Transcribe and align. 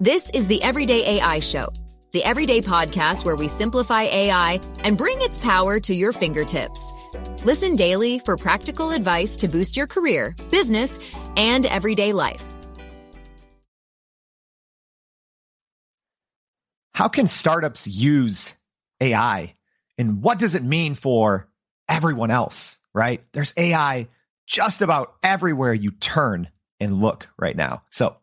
This 0.00 0.28
is 0.30 0.48
the 0.48 0.60
Everyday 0.60 1.18
AI 1.18 1.38
Show, 1.38 1.68
the 2.10 2.24
everyday 2.24 2.60
podcast 2.60 3.24
where 3.24 3.36
we 3.36 3.46
simplify 3.46 4.02
AI 4.02 4.60
and 4.82 4.98
bring 4.98 5.22
its 5.22 5.38
power 5.38 5.78
to 5.78 5.94
your 5.94 6.10
fingertips. 6.10 6.92
Listen 7.44 7.76
daily 7.76 8.18
for 8.18 8.36
practical 8.36 8.90
advice 8.90 9.36
to 9.36 9.48
boost 9.48 9.76
your 9.76 9.86
career, 9.86 10.34
business, 10.50 10.98
and 11.36 11.64
everyday 11.64 12.12
life. 12.12 12.42
How 16.92 17.06
can 17.06 17.28
startups 17.28 17.86
use 17.86 18.52
AI 19.00 19.54
and 19.96 20.22
what 20.22 20.40
does 20.40 20.56
it 20.56 20.64
mean 20.64 20.94
for 20.94 21.48
everyone 21.88 22.32
else, 22.32 22.78
right? 22.92 23.22
There's 23.32 23.54
AI 23.56 24.08
just 24.48 24.82
about 24.82 25.14
everywhere 25.22 25.72
you 25.72 25.92
turn 25.92 26.48
and 26.80 27.00
look 27.00 27.28
right 27.38 27.56
now. 27.56 27.82
So 27.90 28.16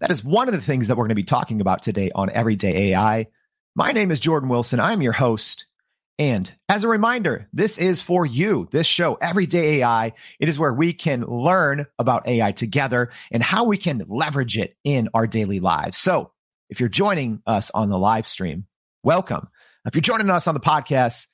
that 0.00 0.10
is 0.10 0.24
one 0.24 0.48
of 0.48 0.54
the 0.54 0.60
things 0.60 0.88
that 0.88 0.96
we're 0.96 1.04
going 1.04 1.10
to 1.10 1.14
be 1.14 1.24
talking 1.24 1.60
about 1.60 1.82
today 1.82 2.10
on 2.14 2.30
Everyday 2.30 2.92
AI. 2.92 3.28
My 3.74 3.92
name 3.92 4.10
is 4.10 4.20
Jordan 4.20 4.48
Wilson. 4.48 4.80
I'm 4.80 5.02
your 5.02 5.12
host. 5.12 5.66
And 6.18 6.52
as 6.68 6.84
a 6.84 6.88
reminder, 6.88 7.48
this 7.52 7.78
is 7.78 8.02
for 8.02 8.26
you. 8.26 8.68
This 8.70 8.86
show, 8.86 9.14
Everyday 9.14 9.78
AI, 9.78 10.12
it 10.38 10.48
is 10.50 10.58
where 10.58 10.72
we 10.72 10.92
can 10.92 11.22
learn 11.22 11.86
about 11.98 12.28
AI 12.28 12.52
together 12.52 13.10
and 13.30 13.42
how 13.42 13.64
we 13.64 13.78
can 13.78 14.04
leverage 14.06 14.58
it 14.58 14.76
in 14.84 15.08
our 15.14 15.26
daily 15.26 15.60
lives. 15.60 15.96
So 15.96 16.32
if 16.68 16.78
you're 16.78 16.90
joining 16.90 17.40
us 17.46 17.70
on 17.70 17.88
the 17.88 17.98
live 17.98 18.28
stream, 18.28 18.66
welcome. 19.02 19.48
If 19.86 19.94
you're 19.94 20.02
joining 20.02 20.28
us 20.28 20.46
on 20.46 20.52
the 20.52 20.60
podcast, 20.60 21.26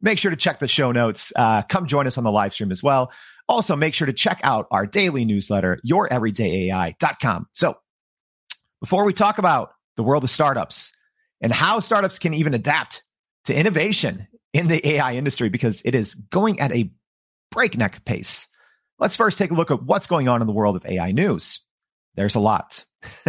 make 0.00 0.18
sure 0.18 0.30
to 0.30 0.36
check 0.36 0.58
the 0.58 0.66
show 0.66 0.90
notes. 0.90 1.32
Uh, 1.34 1.62
come 1.62 1.86
join 1.86 2.08
us 2.08 2.18
on 2.18 2.24
the 2.24 2.32
live 2.32 2.52
stream 2.52 2.72
as 2.72 2.82
well. 2.82 3.12
Also, 3.48 3.76
make 3.76 3.94
sure 3.94 4.06
to 4.06 4.12
check 4.12 4.40
out 4.42 4.66
our 4.70 4.86
daily 4.86 5.24
newsletter, 5.24 5.78
youreverydayai.com. 5.86 7.46
So, 7.52 7.76
before 8.80 9.04
we 9.04 9.12
talk 9.12 9.38
about 9.38 9.72
the 9.96 10.02
world 10.02 10.24
of 10.24 10.30
startups 10.30 10.92
and 11.40 11.52
how 11.52 11.80
startups 11.80 12.18
can 12.18 12.34
even 12.34 12.54
adapt 12.54 13.04
to 13.46 13.54
innovation 13.54 14.28
in 14.52 14.68
the 14.68 14.86
AI 14.86 15.16
industry, 15.16 15.50
because 15.50 15.82
it 15.84 15.94
is 15.94 16.14
going 16.14 16.60
at 16.60 16.74
a 16.74 16.90
breakneck 17.50 18.04
pace, 18.04 18.48
let's 18.98 19.16
first 19.16 19.38
take 19.38 19.50
a 19.50 19.54
look 19.54 19.70
at 19.70 19.82
what's 19.82 20.06
going 20.06 20.28
on 20.28 20.40
in 20.40 20.46
the 20.46 20.52
world 20.52 20.76
of 20.76 20.86
AI 20.86 21.12
news. 21.12 21.60
There's 22.14 22.34
a 22.34 22.40
lot. 22.40 22.84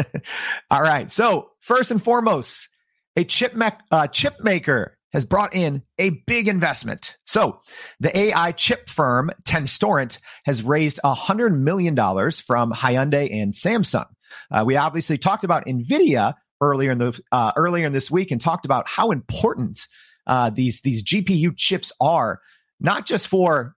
All 0.72 0.82
right. 0.82 1.12
So, 1.12 1.50
first 1.60 1.92
and 1.92 2.02
foremost, 2.02 2.70
a 3.18 3.24
chip, 3.26 3.54
me- 3.54 3.68
uh, 3.92 4.08
chip 4.08 4.36
maker 4.42 4.98
has 5.16 5.24
brought 5.24 5.56
in 5.56 5.82
a 5.98 6.10
big 6.28 6.50
investment. 6.50 7.16
So 7.26 7.62
the 8.02 8.16
AI 8.18 8.52
chip 8.52 8.90
firm 8.90 9.32
Tenstorrent 9.44 10.18
has 10.44 10.62
raised 10.62 11.00
$100 11.06 11.58
million 11.58 11.96
from 11.96 12.74
Hyundai 12.74 13.34
and 13.34 13.54
Samsung. 13.54 14.08
Uh, 14.52 14.66
we 14.68 14.76
obviously 14.76 15.18
talked 15.18 15.46
about 15.46 15.68
NVIDIA 15.68 16.34
earlier 16.60 16.92
in 16.92 16.98
the 16.98 17.18
uh, 17.32 17.54
earlier 17.56 17.86
in 17.86 17.94
this 17.94 18.12
week 18.12 18.32
and 18.32 18.42
talked 18.42 18.66
about 18.66 18.90
how 18.90 19.12
important 19.12 19.88
uh, 20.28 20.50
these 20.50 20.82
these 20.82 21.02
GPU 21.02 21.56
chips 21.56 21.94
are, 22.02 22.42
not 22.82 23.06
just 23.06 23.30
for 23.30 23.74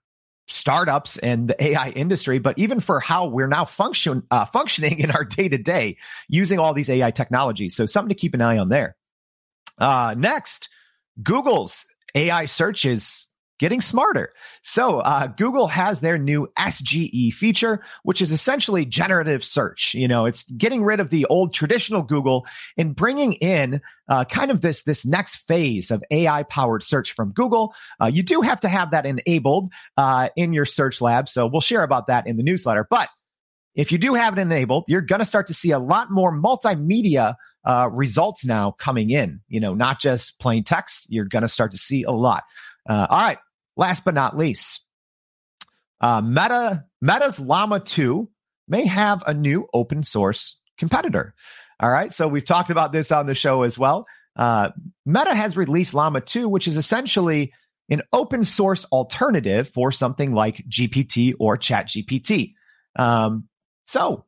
startups 0.49 1.19
and 1.19 1.51
the 1.51 1.65
AI 1.67 1.91
industry, 1.91 2.41
but 2.41 2.59
even 2.59 2.81
for 2.81 2.99
how 2.99 3.27
we're 3.27 3.47
now 3.47 3.65
function 3.65 4.25
uh, 4.33 4.45
functioning 4.45 4.99
in 4.99 5.13
our 5.13 5.23
day 5.23 5.49
to 5.49 5.59
day 5.59 5.99
using 6.29 6.59
all 6.59 6.75
these 6.75 6.91
AI 6.91 7.13
technologies. 7.13 7.77
So 7.77 7.87
something 7.87 8.09
to 8.09 8.21
keep 8.21 8.35
an 8.35 8.41
eye 8.41 8.59
on 8.59 8.71
there. 8.71 8.97
Uh, 9.79 10.17
next, 10.19 10.69
Google's 11.23 11.85
AI 12.15 12.47
search 12.47 12.85
is 12.85 13.29
getting 13.59 13.81
smarter. 13.81 14.33
So 14.63 15.01
uh, 15.01 15.27
Google 15.27 15.67
has 15.67 16.01
their 16.01 16.17
new 16.17 16.49
SGE 16.59 17.33
feature, 17.35 17.83
which 18.05 18.23
is 18.23 18.31
essentially 18.31 18.87
generative 18.87 19.45
search. 19.45 19.95
You 19.95 20.09
know, 20.09 20.27
it's 20.27 20.45
getting 20.45 20.85
rid 20.85 21.01
of 21.01 21.11
the 21.11 21.27
old 21.27 21.53
traditional 21.53 22.03
Google 22.03 22.47
and 22.77 22.95
bringing 22.95 23.33
in 23.35 23.81
uh, 24.09 24.25
kind 24.25 24.51
of 24.51 24.61
this 24.61 24.83
this 24.85 25.05
next 25.05 25.37
phase 25.49 25.91
of 25.91 26.05
AI 26.11 26.45
powered 26.45 26.83
search 26.83 27.13
from 27.13 27.33
Google. 27.33 27.75
Uh, 28.01 28.07
you 28.07 28.23
do 28.23 28.43
have 28.43 28.61
to 28.61 28.69
have 28.69 28.93
that 28.93 29.07
enabled 29.07 29.73
uh, 29.97 30.29
in 30.37 30.53
your 30.53 30.67
search 30.67 31.01
lab, 31.01 31.29
so 31.29 31.47
we'll 31.47 31.61
share 31.61 31.83
about 31.83 32.07
that 32.07 32.27
in 32.27 32.37
the 32.37 32.45
newsletter. 32.45 32.87
But 32.89 33.09
if 33.75 33.93
you 33.93 33.99
do 33.99 34.15
have 34.15 34.37
it 34.37 34.41
enabled, 34.41 34.85
you're 34.89 35.01
going 35.01 35.21
to 35.21 35.27
start 35.27 35.49
to 35.49 35.55
see 35.55 35.71
a 35.71 35.79
lot 35.79 36.11
more 36.11 36.33
multimedia 36.33 37.37
uh, 37.65 37.89
results 37.93 38.45
now 38.45 38.73
coming 38.73 39.11
in. 39.11 39.41
You 39.49 39.61
know, 39.61 39.75
not 39.75 40.01
just 40.01 40.39
plain 40.39 40.65
text. 40.65 41.07
You're 41.09 41.27
going 41.27 41.43
to 41.43 41.49
start 41.49 41.73
to 41.73 41.79
see 41.79 42.03
a 42.05 42.11
lot. 42.11 42.45
Uh, 42.89 43.07
all 43.09 43.21
right. 43.21 43.39
Last 43.77 44.05
but 44.05 44.15
not 44.15 44.37
least, 44.37 44.83
uh, 46.01 46.21
Meta 46.21 46.85
Meta's 47.01 47.39
Llama 47.39 47.81
2 47.81 48.29
may 48.67 48.87
have 48.87 49.23
a 49.27 49.35
new 49.35 49.69
open 49.73 50.03
source 50.03 50.57
competitor. 50.79 51.35
All 51.81 51.91
right. 51.91 52.13
So 52.13 52.27
we've 52.27 52.45
talked 52.45 52.71
about 52.71 52.93
this 52.93 53.13
on 53.13 53.27
the 53.27 53.35
show 53.35 53.63
as 53.63 53.79
well. 53.79 54.07
Uh, 54.37 54.71
Meta 55.07 55.35
has 55.35 55.57
released 55.57 55.95
Llama 55.95 56.21
2, 56.21 56.49
which 56.49 56.67
is 56.67 56.77
essentially 56.77 57.53
an 57.89 58.03
open 58.13 58.45
source 58.45 58.85
alternative 58.87 59.69
for 59.69 59.91
something 59.93 60.33
like 60.33 60.65
GPT 60.69 61.35
or 61.39 61.57
ChatGPT. 61.57 62.55
Um, 62.97 63.49
so 63.87 64.25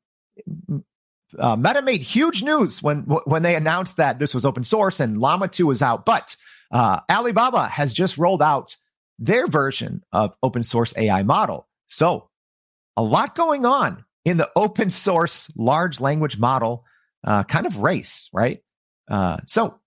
uh, 1.38 1.56
Meta 1.56 1.82
made 1.82 2.02
huge 2.02 2.42
news 2.42 2.82
when 2.82 3.00
when 3.02 3.42
they 3.42 3.54
announced 3.54 3.96
that 3.96 4.18
this 4.18 4.34
was 4.34 4.44
open 4.44 4.64
source 4.64 5.00
and 5.00 5.18
Llama 5.18 5.48
2 5.48 5.66
was 5.66 5.82
out. 5.82 6.04
But 6.04 6.36
uh, 6.70 7.00
Alibaba 7.10 7.68
has 7.68 7.92
just 7.92 8.18
rolled 8.18 8.42
out 8.42 8.76
their 9.18 9.46
version 9.46 10.02
of 10.12 10.34
open 10.42 10.62
source 10.62 10.94
AI 10.96 11.22
model. 11.22 11.68
So 11.88 12.30
a 12.96 13.02
lot 13.02 13.34
going 13.34 13.64
on 13.64 14.04
in 14.24 14.36
the 14.36 14.50
open 14.56 14.90
source 14.90 15.50
large 15.56 16.00
language 16.00 16.38
model 16.38 16.84
uh, 17.24 17.44
kind 17.44 17.66
of 17.66 17.78
race, 17.78 18.28
right? 18.32 18.62
Uh, 19.10 19.38
so 19.46 19.78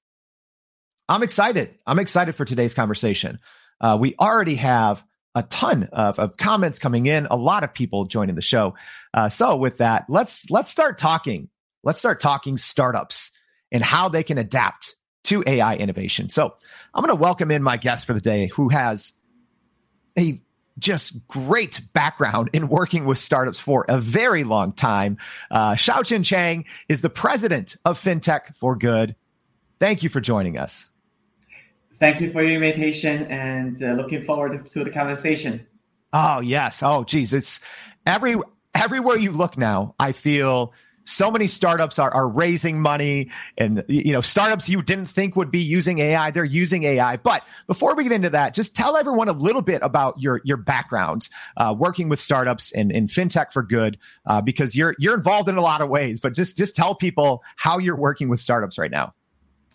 I'm 1.09 1.23
excited. 1.23 1.75
I'm 1.85 1.99
excited 1.99 2.35
for 2.35 2.45
today's 2.45 2.73
conversation. 2.73 3.39
Uh, 3.81 3.97
we 3.99 4.15
already 4.19 4.55
have 4.55 5.03
a 5.35 5.43
ton 5.43 5.89
of, 5.91 6.19
of 6.19 6.37
comments 6.37 6.79
coming 6.79 7.05
in, 7.05 7.27
a 7.29 7.35
lot 7.35 7.63
of 7.63 7.73
people 7.73 8.05
joining 8.05 8.35
the 8.35 8.41
show. 8.41 8.75
Uh, 9.13 9.29
so 9.29 9.55
with 9.55 9.77
that, 9.77 10.05
let's 10.09 10.49
let's 10.49 10.69
start 10.69 10.97
talking. 10.97 11.49
Let's 11.83 11.99
start 11.99 12.19
talking 12.19 12.57
startups 12.57 13.31
and 13.71 13.83
how 13.83 14.09
they 14.09 14.23
can 14.23 14.37
adapt 14.37 14.95
to 15.25 15.43
AI 15.45 15.75
innovation. 15.75 16.29
So 16.29 16.53
I'm 16.93 17.03
going 17.03 17.15
to 17.15 17.21
welcome 17.21 17.51
in 17.51 17.63
my 17.63 17.77
guest 17.77 18.05
for 18.05 18.13
the 18.13 18.21
day, 18.21 18.47
who 18.47 18.69
has 18.69 19.13
a 20.17 20.41
just 20.79 21.27
great 21.27 21.81
background 21.93 22.49
in 22.53 22.67
working 22.67 23.05
with 23.05 23.17
startups 23.17 23.59
for 23.59 23.85
a 23.87 23.99
very 23.99 24.43
long 24.43 24.73
time. 24.73 25.17
Uh, 25.51 25.73
Xiaochen 25.73 26.21
Zhang 26.21 26.65
is 26.89 27.01
the 27.01 27.09
president 27.09 27.75
of 27.85 28.01
FinTech 28.01 28.55
for 28.55 28.75
Good. 28.75 29.15
Thank 29.79 30.03
you 30.03 30.09
for 30.09 30.21
joining 30.21 30.57
us. 30.57 30.89
Thank 31.99 32.21
you 32.21 32.31
for 32.31 32.43
your 32.43 32.61
invitation 32.61 33.25
and 33.27 33.81
uh, 33.81 33.93
looking 33.93 34.23
forward 34.23 34.69
to 34.71 34.83
the 34.83 34.89
conversation. 34.89 35.65
Oh, 36.11 36.39
yes. 36.41 36.83
Oh, 36.83 37.03
geez. 37.03 37.33
It's 37.33 37.59
every 38.05 38.35
everywhere 38.75 39.17
you 39.17 39.31
look 39.31 39.57
now, 39.57 39.95
I 39.99 40.11
feel 40.11 40.73
so 41.05 41.29
many 41.29 41.47
startups 41.47 41.99
are, 41.99 42.11
are 42.11 42.27
raising 42.27 42.81
money 42.81 43.29
and 43.57 43.83
you 43.87 44.13
know 44.13 44.21
startups 44.21 44.69
you 44.69 44.81
didn't 44.81 45.07
think 45.07 45.35
would 45.35 45.51
be 45.51 45.59
using 45.59 45.99
ai 45.99 46.31
they're 46.31 46.45
using 46.45 46.83
ai 46.83 47.17
but 47.17 47.43
before 47.67 47.93
we 47.95 48.03
get 48.03 48.11
into 48.11 48.29
that 48.29 48.53
just 48.53 48.75
tell 48.75 48.95
everyone 48.95 49.27
a 49.27 49.33
little 49.33 49.61
bit 49.61 49.81
about 49.81 50.19
your 50.19 50.41
your 50.43 50.57
background 50.57 51.27
uh, 51.57 51.75
working 51.77 52.09
with 52.09 52.19
startups 52.19 52.71
and, 52.71 52.91
in 52.91 53.07
fintech 53.07 53.51
for 53.51 53.63
good 53.63 53.97
uh, 54.27 54.41
because 54.41 54.75
you're 54.75 54.95
you're 54.97 55.15
involved 55.15 55.49
in 55.49 55.57
a 55.57 55.61
lot 55.61 55.81
of 55.81 55.89
ways 55.89 56.19
but 56.19 56.33
just 56.33 56.57
just 56.57 56.75
tell 56.75 56.95
people 56.95 57.43
how 57.57 57.77
you're 57.77 57.97
working 57.97 58.29
with 58.29 58.39
startups 58.39 58.77
right 58.77 58.91
now 58.91 59.13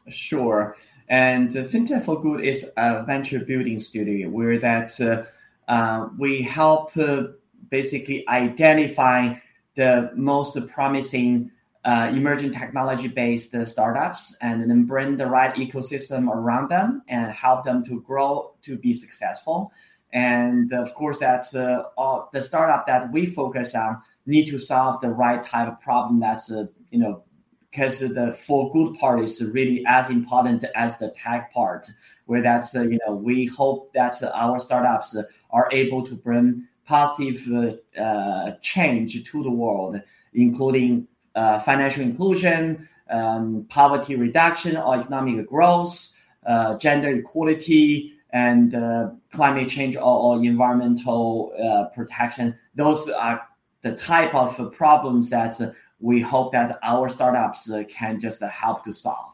sure 0.09 0.77
and 1.09 1.57
uh, 1.57 1.65
FinTech 1.65 2.05
for 2.05 2.21
Good 2.21 2.45
is 2.45 2.71
a 2.77 3.03
venture 3.05 3.41
building 3.41 3.81
studio 3.81 4.29
where 4.29 4.59
that 4.59 5.01
uh, 5.01 5.25
uh, 5.71 6.09
we 6.19 6.43
help 6.43 6.97
uh, 6.97 7.25
basically 7.71 8.29
identify 8.29 9.35
the 9.75 10.11
most 10.15 10.59
promising 10.69 11.51
uh, 11.85 12.11
emerging 12.13 12.53
technology 12.53 13.09
based 13.09 13.55
startups 13.67 14.37
and 14.43 14.69
then 14.69 14.85
bring 14.85 15.17
the 15.17 15.27
right 15.27 15.55
ecosystem 15.55 16.29
around 16.29 16.69
them 16.69 17.03
and 17.09 17.31
help 17.33 17.65
them 17.65 17.85
to 17.85 18.01
grow 18.03 18.53
to 18.63 18.77
be 18.77 18.93
successful. 18.93 19.73
And 20.13 20.73
of 20.73 20.95
course, 20.95 21.19
that's 21.19 21.55
uh, 21.55 21.85
all, 21.97 22.29
the 22.33 22.43
startup 22.43 22.87
that 22.87 23.13
we 23.13 23.27
focus 23.27 23.75
on 23.75 24.03
need 24.27 24.51
to 24.51 24.59
solve 24.59 25.01
the 25.01 25.11
right 25.11 25.43
type 25.43 25.69
of 25.69 25.81
problem 25.81 26.21
that's 26.21 26.51
you 26.51 26.99
know 26.99 27.23
because 27.71 27.99
the 27.99 28.37
for 28.39 28.73
good 28.73 28.95
part 28.99 29.21
is 29.21 29.43
really 29.53 29.85
as 29.87 30.09
important 30.11 30.65
as 30.75 30.99
the 30.99 31.13
tech 31.23 31.53
part. 31.53 31.87
Where 32.27 32.43
that's 32.43 32.75
uh, 32.75 32.83
you 32.83 32.99
know 33.07 33.15
we 33.15 33.47
hope 33.47 33.93
that 33.95 34.23
our 34.35 34.59
startups 34.59 35.17
are 35.51 35.69
able 35.73 36.07
to 36.07 36.15
bring 36.15 36.67
positive 36.85 37.79
uh, 37.99 38.53
change 38.63 39.23
to 39.23 39.43
the 39.43 39.51
world, 39.51 40.01
including 40.35 41.07
uh, 41.35 41.61
financial 41.61 42.03
inclusion, 42.03 42.89
um, 43.11 43.67
poverty 43.69 44.17
reduction 44.17 44.77
or 44.77 44.97
economic 44.97 45.47
growth, 45.47 46.09
uh, 46.47 46.77
gender 46.79 47.11
equality, 47.11 48.15
and 48.31 48.75
uh, 48.75 49.11
climate 49.33 49.69
change 49.69 49.97
or, 49.97 50.03
or 50.03 50.45
environmental 50.45 51.53
uh, 51.63 51.95
protection. 51.95 52.59
Those 52.75 53.09
are 53.09 53.43
the 53.83 53.95
type 53.97 54.35
of 54.35 54.73
problems 54.73 55.31
that 55.31 55.59
we 56.01 56.21
hope 56.21 56.53
that 56.53 56.79
our 56.83 57.09
startups 57.09 57.71
can 57.91 58.21
just 58.21 58.41
help 58.43 58.85
to 58.85 58.93
solve. 58.93 59.33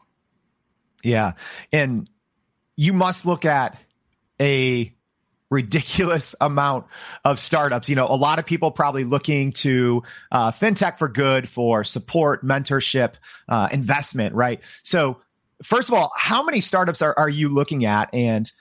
Yeah. 1.03 1.33
And 1.71 2.09
you 2.75 2.93
must 2.93 3.25
look 3.25 3.45
at 3.45 3.77
a 4.41 4.91
ridiculous 5.49 6.35
amount 6.41 6.85
of 7.23 7.39
startups. 7.39 7.89
You 7.89 7.95
know, 7.95 8.07
a 8.07 8.15
lot 8.17 8.39
of 8.39 8.45
people 8.45 8.71
probably 8.71 9.03
looking 9.03 9.51
to 9.53 10.03
uh, 10.31 10.51
fintech 10.51 10.97
for 10.97 11.07
good 11.07 11.47
for 11.47 11.83
support, 11.83 12.43
mentorship, 12.45 13.13
uh, 13.47 13.69
investment, 13.71 14.35
right? 14.35 14.61
So, 14.83 15.21
first 15.63 15.87
of 15.87 15.93
all, 15.93 16.11
how 16.17 16.43
many 16.43 16.61
startups 16.61 17.01
are, 17.01 17.17
are 17.17 17.29
you 17.29 17.49
looking 17.49 17.85
at? 17.85 18.13
And 18.13 18.51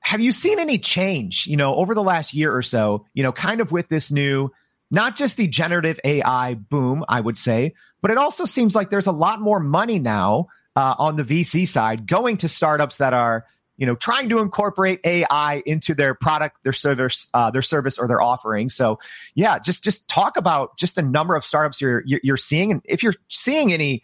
have 0.00 0.20
you 0.20 0.32
seen 0.32 0.58
any 0.58 0.78
change, 0.78 1.46
you 1.46 1.56
know, 1.56 1.74
over 1.74 1.94
the 1.94 2.02
last 2.02 2.34
year 2.34 2.54
or 2.54 2.62
so, 2.62 3.06
you 3.14 3.22
know, 3.22 3.32
kind 3.32 3.60
of 3.60 3.72
with 3.72 3.88
this 3.88 4.10
new, 4.10 4.50
not 4.90 5.16
just 5.16 5.36
the 5.36 5.48
generative 5.48 5.98
AI 6.04 6.54
boom, 6.54 7.04
I 7.08 7.20
would 7.20 7.36
say, 7.36 7.74
but 8.00 8.10
it 8.10 8.18
also 8.18 8.44
seems 8.44 8.74
like 8.74 8.90
there's 8.90 9.06
a 9.06 9.12
lot 9.12 9.40
more 9.40 9.60
money 9.60 9.98
now 9.98 10.48
uh, 10.76 10.94
on 10.98 11.16
the 11.16 11.24
VC 11.24 11.66
side 11.66 12.06
going 12.06 12.38
to 12.38 12.48
startups 12.48 12.96
that 12.96 13.12
are 13.12 13.46
you 13.76 13.86
know 13.86 13.96
trying 13.96 14.28
to 14.28 14.38
incorporate 14.38 15.00
AI 15.04 15.62
into 15.66 15.94
their 15.94 16.14
product, 16.14 16.62
their 16.62 16.72
service, 16.72 17.26
uh, 17.34 17.50
their 17.50 17.62
service 17.62 17.98
or 17.98 18.06
their 18.06 18.20
offering. 18.20 18.70
So 18.70 18.98
yeah, 19.34 19.58
just 19.58 19.82
just 19.82 20.06
talk 20.08 20.36
about 20.36 20.76
just 20.78 20.96
the 20.96 21.02
number 21.02 21.34
of 21.34 21.44
startups 21.44 21.80
you're 21.80 22.02
you're 22.06 22.36
seeing, 22.36 22.70
and 22.70 22.82
if 22.84 23.02
you're 23.02 23.14
seeing 23.28 23.72
any 23.72 24.02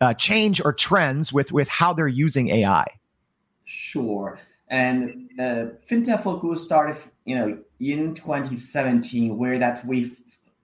uh, 0.00 0.14
change 0.14 0.60
or 0.64 0.72
trends 0.72 1.32
with 1.32 1.52
with 1.52 1.68
how 1.68 1.92
they're 1.92 2.08
using 2.08 2.48
AI. 2.48 2.86
Sure. 3.64 4.38
And 4.68 5.30
uh, 5.38 5.66
FinTech 5.88 6.22
for 6.22 6.40
Good 6.40 6.58
started, 6.58 6.96
you 7.24 7.36
know, 7.36 7.58
in 7.80 8.14
2017, 8.14 9.36
where 9.36 9.58
that 9.58 9.84
we 9.86 10.16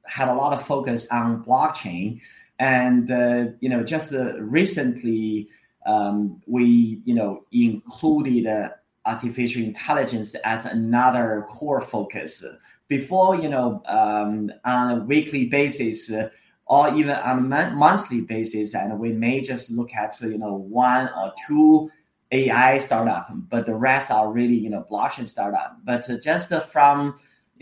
had 0.05 0.29
a 0.29 0.35
lot 0.35 0.53
of 0.53 0.67
focus 0.67 1.07
on 1.11 1.45
blockchain, 1.45 2.21
and 2.59 3.11
uh, 3.11 3.53
you 3.61 3.69
know, 3.69 3.83
just 3.83 4.12
uh, 4.12 4.41
recently 4.41 5.49
um, 5.87 6.43
we 6.47 7.01
you 7.05 7.15
know 7.15 7.45
included 7.53 8.47
uh, 8.47 8.71
artificial 9.07 9.62
intelligence 9.62 10.35
as 10.45 10.67
another 10.67 11.47
core 11.49 11.81
focus. 11.81 12.45
Before 12.89 13.37
you 13.37 13.49
know 13.49 13.83
um, 13.87 14.51
on 14.65 14.99
a 14.99 15.05
weekly 15.05 15.47
basis. 15.47 16.11
Uh, 16.11 16.29
or 16.67 16.95
even 16.95 17.11
on 17.11 17.53
a 17.53 17.71
monthly 17.73 18.21
basis, 18.21 18.77
and 18.77 18.97
we 19.01 19.11
may 19.11 19.41
just 19.41 19.73
look 19.73 19.93
at 19.93 20.15
you 20.21 20.39
know 20.39 20.55
one 20.55 21.09
or 21.19 21.33
two 21.45 21.91
AI 22.32 22.79
startup, 22.79 23.29
but 23.49 23.67
the 23.67 23.75
rest 23.75 24.11
are 24.11 24.32
really 24.32 24.55
you 24.55 24.71
know 24.71 24.87
blockchain 24.91 25.29
startup. 25.29 25.79
But 25.85 26.09
just 26.23 26.53
from 26.71 27.19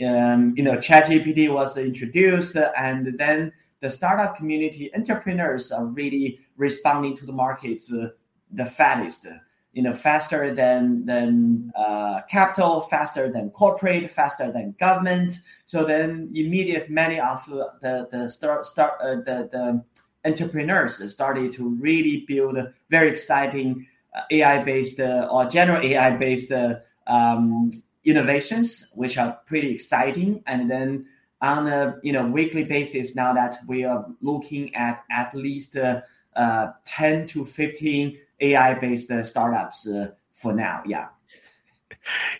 um, 0.07 0.55
you 0.57 0.63
know 0.63 0.77
ChatGPT 0.77 1.53
was 1.53 1.77
introduced, 1.77 2.57
and 2.57 3.19
then 3.19 3.53
the 3.81 3.91
startup 3.91 4.37
community 4.37 4.91
entrepreneurs 4.95 5.71
are 5.71 5.87
really 5.87 6.41
responding 6.57 7.17
to 7.17 7.27
the 7.27 7.33
markets 7.33 7.93
uh, 7.93 8.09
the 8.53 8.67
fastest 8.67 9.27
you 9.73 9.83
know 9.83 9.93
faster 9.93 10.55
than 10.55 11.05
than 11.05 11.71
uh, 11.77 12.23
capital 12.29 12.81
faster 12.83 13.31
than 13.31 13.51
corporate 13.51 14.11
faster 14.11 14.51
than 14.51 14.75
government 14.81 15.39
so 15.67 15.85
then 15.85 16.31
immediate 16.35 16.91
many 16.91 17.21
of 17.21 17.45
the 17.47 18.09
the 18.11 18.29
start 18.29 18.67
start 18.67 18.95
uh, 19.03 19.17
the 19.17 19.49
the 19.53 19.85
entrepreneurs 20.25 21.13
started 21.13 21.53
to 21.53 21.69
really 21.81 22.25
build 22.27 22.57
very 22.91 23.11
exciting 23.11 23.87
uh, 24.19 24.23
AI 24.31 24.63
based 24.65 25.01
uh, 25.01 25.29
or 25.31 25.45
general 25.47 25.83
AI 25.83 26.17
based 26.17 26.51
uh, 26.53 26.77
um, 27.07 27.71
innovations 28.05 28.91
which 28.95 29.17
are 29.19 29.39
pretty 29.47 29.71
exciting 29.73 30.43
and 30.47 30.71
then 30.71 31.07
on 31.41 31.69
a 31.69 31.97
you 32.03 32.13
know 32.13 32.27
weekly 32.27 32.65
basis 32.65 33.15
now 33.15 33.33
that 33.33 33.57
we 33.69 33.85
are 33.85 34.07
looking 34.21 34.75
at 34.75 35.05
at 35.11 35.35
least 35.35 35.77
uh, 35.77 36.01
uh, 36.35 36.69
10 36.85 37.29
to 37.29 37.45
15 37.45 38.19
AI 38.41 38.75
based 38.75 39.11
uh, 39.11 39.23
startups 39.23 39.89
for 40.33 40.53
now. 40.53 40.83
Yeah. 40.87 41.09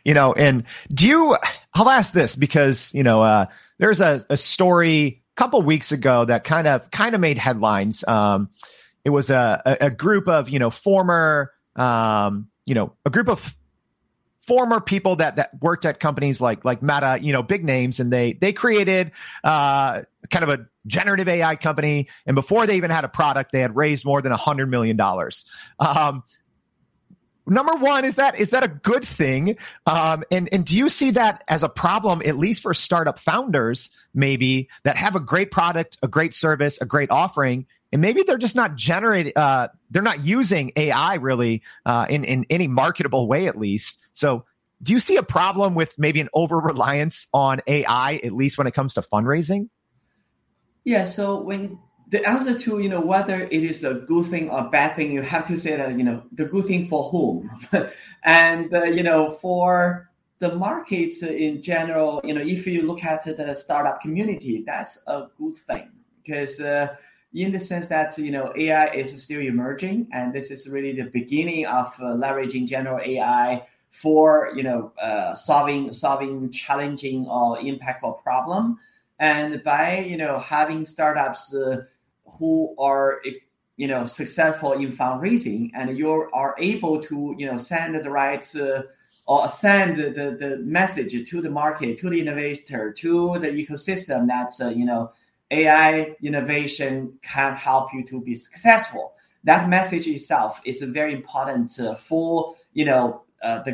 You 0.05 0.15
know, 0.15 0.33
and 0.33 0.65
do 0.89 1.07
you, 1.07 1.37
I'll 1.75 1.89
ask 1.89 2.13
this 2.13 2.37
because, 2.37 2.95
you 2.95 3.03
know, 3.03 3.47
there's 3.79 4.01
a, 4.01 4.25
a 4.31 4.37
story 4.37 5.23
a 5.37 5.37
couple 5.37 5.61
weeks 5.63 5.91
ago 5.91 6.25
that 6.25 6.45
kind 6.45 6.67
of, 6.69 6.91
kind 6.91 7.15
of 7.15 7.21
made 7.21 7.39
headlines. 7.39 8.05
Um, 8.07 8.51
it 9.05 9.11
was 9.11 9.31
a, 9.31 9.79
a, 9.81 9.91
group 9.91 10.29
of, 10.29 10.49
you 10.49 10.59
know, 10.59 10.71
former, 10.71 11.53
um, 11.79 12.49
you 12.67 12.75
know, 12.75 12.93
a 13.07 13.11
group 13.11 13.29
of 13.29 13.57
former 14.49 14.81
people 14.81 15.17
that 15.17 15.37
that 15.37 15.51
worked 15.61 15.85
at 15.85 16.01
companies 16.01 16.41
like 16.41 16.65
like 16.65 16.83
Meta, 16.83 17.19
you 17.21 17.33
know, 17.33 17.43
big 17.43 17.65
names, 17.65 18.01
and 18.01 18.13
they 18.13 18.33
they 18.33 18.53
created 18.53 19.13
uh, 19.45 20.03
kind 20.31 20.43
of 20.43 20.49
a 20.49 20.67
generative 20.87 21.29
AI 21.29 21.57
company. 21.57 22.09
And 22.27 22.35
before 22.35 22.67
they 22.67 22.77
even 22.77 22.91
had 22.91 23.05
a 23.05 23.09
product, 23.09 23.53
they 23.53 23.61
had 23.61 23.77
raised 23.77 24.05
more 24.05 24.23
than 24.23 24.33
a 24.33 24.37
hundred 24.37 24.71
million 24.71 24.97
dollars. 24.97 25.45
Um, 25.79 26.25
number 27.47 27.75
one 27.75 28.05
is 28.05 28.17
that 28.17 28.39
is 28.39 28.51
that 28.51 28.63
a 28.63 28.69
good 28.69 29.05
thing 29.05 29.57
um, 29.87 30.23
and 30.31 30.49
and 30.53 30.67
do 30.67 30.77
you 30.77 30.89
see 30.89 31.13
that 31.13 31.43
as 31.49 31.63
a 31.63 31.69
problem 31.69 32.21
at 32.25 32.37
least 32.37 32.61
for 32.61 32.75
startup 32.75 33.19
founders 33.19 33.91
maybe 34.15 34.69
that 34.85 34.97
have 34.97 35.17
a 35.17 35.21
great 35.21 35.51
product 35.51 35.97
a 36.03 36.09
great 36.09 36.35
service 36.35 36.79
a 36.81 36.85
great 36.85 37.11
offering 37.11 37.67
and 37.93 38.03
maybe 38.03 38.23
they're 38.23 38.39
just 38.39 38.57
not 38.57 38.77
generating 38.77 39.33
uh, 39.37 39.69
they're 39.91 40.03
not 40.03 40.25
using 40.25 40.73
ai 40.77 41.15
really 41.15 41.63
uh, 41.87 42.07
in 42.09 42.25
in 42.25 42.47
any 42.51 42.67
marketable 42.67 43.27
way 43.29 43.47
at 43.47 43.59
least. 43.59 43.99
So 44.13 44.45
do 44.83 44.93
you 44.93 45.01
see 45.01 45.17
a 45.17 45.23
problem 45.23 45.75
with 45.75 45.95
maybe 45.99 46.21
an 46.21 46.29
over 46.35 46.59
reliance 46.59 47.29
on 47.33 47.61
ai 47.67 48.21
at 48.23 48.33
least 48.33 48.59
when 48.59 48.67
it 48.67 48.75
comes 48.75 48.95
to 48.95 49.03
fundraising? 49.03 49.69
Yeah 50.85 51.07
so 51.07 51.41
when 51.41 51.79
the 52.11 52.27
answer 52.27 52.59
to 52.59 52.79
you 52.79 52.89
know 52.89 53.01
whether 53.01 53.43
it 53.43 53.65
is 53.65 53.85
a 53.85 53.95
good 53.95 54.27
thing 54.27 54.51
or 54.51 54.69
bad 54.71 54.97
thing 54.97 55.13
you 55.13 55.23
have 55.23 55.47
to 55.49 55.57
say 55.59 55.77
that 55.77 55.97
you 55.97 56.05
know 56.05 56.23
the 56.33 56.45
good 56.45 56.67
thing 56.67 56.87
for 56.87 57.05
whom? 57.05 57.51
And 58.25 58.75
uh, 58.75 58.85
you 58.85 59.03
know 59.03 59.39
for 59.41 60.11
the 60.41 60.55
markets 60.55 61.23
in 61.23 61.63
general 61.63 62.21
you 62.25 62.35
know 62.35 62.43
if 62.43 62.67
you 62.67 62.83
look 62.83 63.03
at 63.05 63.25
the 63.25 63.55
startup 63.55 64.01
community 64.01 64.63
that's 64.67 64.99
a 65.07 65.27
good 65.39 65.55
thing 65.55 65.91
because 66.23 66.61
uh, 66.61 66.95
in 67.35 67.53
the 67.53 67.61
sense 67.61 67.87
that 67.89 68.17
you 68.19 68.31
know 68.31 68.53
AI 68.57 68.87
is 68.89 69.23
still 69.23 69.41
emerging, 69.41 70.09
and 70.13 70.33
this 70.33 70.51
is 70.51 70.69
really 70.69 70.93
the 70.93 71.11
beginning 71.11 71.67
of 71.67 71.89
uh, 72.01 72.15
leveraging 72.15 72.67
general 72.67 73.01
AI 73.05 73.67
for 73.91 74.53
you 74.57 74.63
know 74.63 74.93
uh, 75.01 75.35
solving 75.35 75.93
solving 75.93 76.51
challenging 76.51 77.27
or 77.27 77.59
impactful 77.59 78.23
problem. 78.23 78.79
And 79.19 79.63
by 79.65 79.99
you 79.99 80.17
know 80.17 80.39
having 80.39 80.87
startups 80.87 81.55
uh, 81.55 81.83
who 82.39 82.75
are 82.79 83.21
you 83.77 83.89
know 83.89 84.07
successful 84.07 84.73
in 84.73 84.97
fundraising, 84.97 85.71
and 85.75 85.99
you 85.99 86.11
are 86.33 86.55
able 86.59 87.03
to 87.03 87.35
you 87.39 87.47
know 87.47 87.59
send 87.59 87.95
the 87.95 88.11
right 88.11 88.57
uh, 88.57 88.83
or 89.27 89.47
send 89.49 89.99
the, 89.99 90.37
the 90.41 90.57
message 90.65 91.29
to 91.29 91.43
the 91.43 91.51
market, 91.51 91.99
to 91.99 92.09
the 92.09 92.19
innovator, 92.19 92.91
to 92.95 93.39
the 93.39 93.49
ecosystem 93.49 94.27
that's 94.27 94.61
uh, 94.61 94.71
you 94.71 94.87
know 94.87 95.13
AI 95.51 96.15
innovation 96.23 97.19
can 97.23 97.57
help 97.57 97.93
you 97.93 98.05
to 98.07 98.21
be 98.21 98.35
successful. 98.35 99.15
That 99.45 99.69
message 99.69 100.07
itself 100.07 100.61
is 100.65 100.83
very 100.83 101.15
important 101.15 101.79
uh, 101.81 101.95
for 101.95 102.55
you 102.73 102.85
know 102.85 103.23
uh, 103.43 103.63
the, 103.63 103.73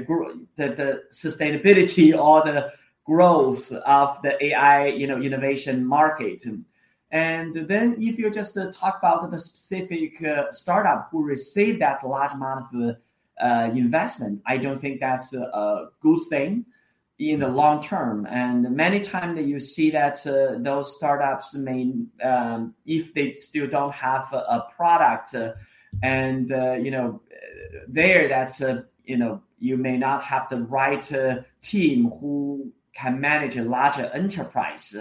the 0.57 0.69
the 0.69 1.02
sustainability 1.11 2.16
or 2.26 2.45
the 2.45 2.73
growth 3.04 3.73
of 3.73 4.23
the 4.23 4.43
AI 4.45 4.87
you 4.88 5.07
know 5.07 5.21
innovation 5.21 5.85
market. 5.85 6.45
And 7.11 7.54
then 7.54 7.95
if 7.99 8.19
you 8.19 8.31
just 8.31 8.57
uh, 8.57 8.73
talk 8.73 8.99
about 8.99 9.31
the 9.31 9.40
specific 9.40 10.23
uh, 10.25 10.50
startup 10.50 11.09
who 11.11 11.23
received 11.23 11.81
that 11.81 12.04
large 12.04 12.33
amount 12.33 12.66
of 12.75 12.97
uh, 13.40 13.71
investment, 13.73 14.43
I 14.47 14.57
don't 14.57 14.81
think 14.81 15.00
that's 15.00 15.33
a, 15.33 15.43
a 15.43 15.90
good 16.00 16.21
thing 16.28 16.66
in 17.18 17.40
the 17.40 17.49
long 17.49 17.83
term. 17.83 18.26
And 18.28 18.71
many 18.71 19.00
times 19.00 19.38
you 19.47 19.61
see 19.61 19.90
that 19.90 20.26
uh, 20.26 20.56
those 20.59 20.97
startups 20.97 21.54
may, 21.54 21.92
um, 22.23 22.75
if 22.87 23.14
they 23.14 23.37
still 23.40 23.68
don't 23.68 23.94
have 23.94 24.33
a, 24.33 24.37
a 24.37 24.68
product, 24.76 25.35
uh, 25.35 25.52
and 26.02 26.52
uh, 26.52 26.73
you 26.73 26.90
know, 26.90 27.21
there 27.87 28.28
that's 28.28 28.61
uh, 28.61 28.83
you 29.04 29.16
know 29.16 29.42
you 29.59 29.76
may 29.76 29.97
not 29.97 30.25
have 30.25 30.49
the 30.50 30.62
right 30.62 31.12
uh, 31.12 31.42
team 31.62 32.11
who 32.21 32.73
can 32.94 33.21
manage 33.21 33.56
a 33.56 33.64
larger 33.64 34.11
enterprise. 34.12 34.97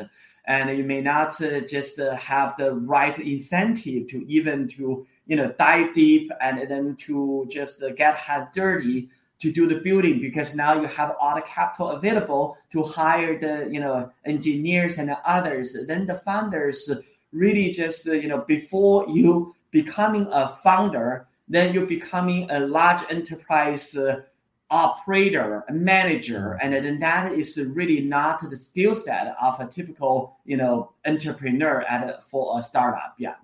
And 0.46 0.78
you 0.78 0.84
may 0.84 1.00
not 1.00 1.40
uh, 1.42 1.62
just 1.62 1.98
have 1.98 2.56
the 2.58 2.74
right 2.74 3.18
incentive 3.18 4.08
to 4.10 4.26
even 4.28 4.68
to 4.70 5.08
you 5.26 5.36
know 5.36 5.54
dive 5.58 5.96
deep 5.96 6.32
and 6.42 6.70
then 6.70 6.96
to 7.08 7.48
just 7.50 7.82
get 7.96 8.16
hands 8.18 8.50
dirty 8.54 9.10
to 9.44 9.52
do 9.52 9.68
the 9.68 9.76
building 9.76 10.20
because 10.20 10.56
now 10.56 10.80
you 10.82 10.88
have 10.88 11.16
all 11.20 11.36
the 11.36 11.42
capital 11.42 11.90
available 11.90 12.58
to 12.72 12.82
hire 12.82 13.38
the 13.38 13.70
you 13.70 13.80
know 13.80 14.10
engineers 14.26 14.98
and 14.98 15.16
others. 15.26 15.76
Then 15.86 16.08
the 16.08 16.16
founders 16.16 16.90
really 17.32 17.72
just 17.72 18.06
you 18.06 18.30
know 18.30 18.40
before 18.40 19.06
you 19.10 19.54
becoming 19.72 20.28
a 20.32 20.58
founder 20.64 21.28
then 21.48 21.74
you're 21.74 21.86
becoming 21.86 22.50
a 22.50 22.60
large 22.62 23.04
enterprise 23.10 23.96
uh, 23.98 24.22
operator 24.70 25.64
a 25.70 25.74
manager. 25.74 26.58
And 26.62 26.74
then 26.74 27.00
that 27.00 27.32
is 27.34 27.62
really 27.76 28.02
not 28.02 28.50
the 28.50 28.56
skill 28.56 28.96
set 28.96 29.36
of 29.42 29.60
a 29.60 29.68
typical 29.68 30.38
you 30.46 30.58
know 30.58 30.94
entrepreneur 31.06 31.82
at 31.82 32.10
a, 32.10 32.20
for 32.28 32.58
a 32.58 32.64
startup. 32.64 33.16
Yeah. 33.18 33.36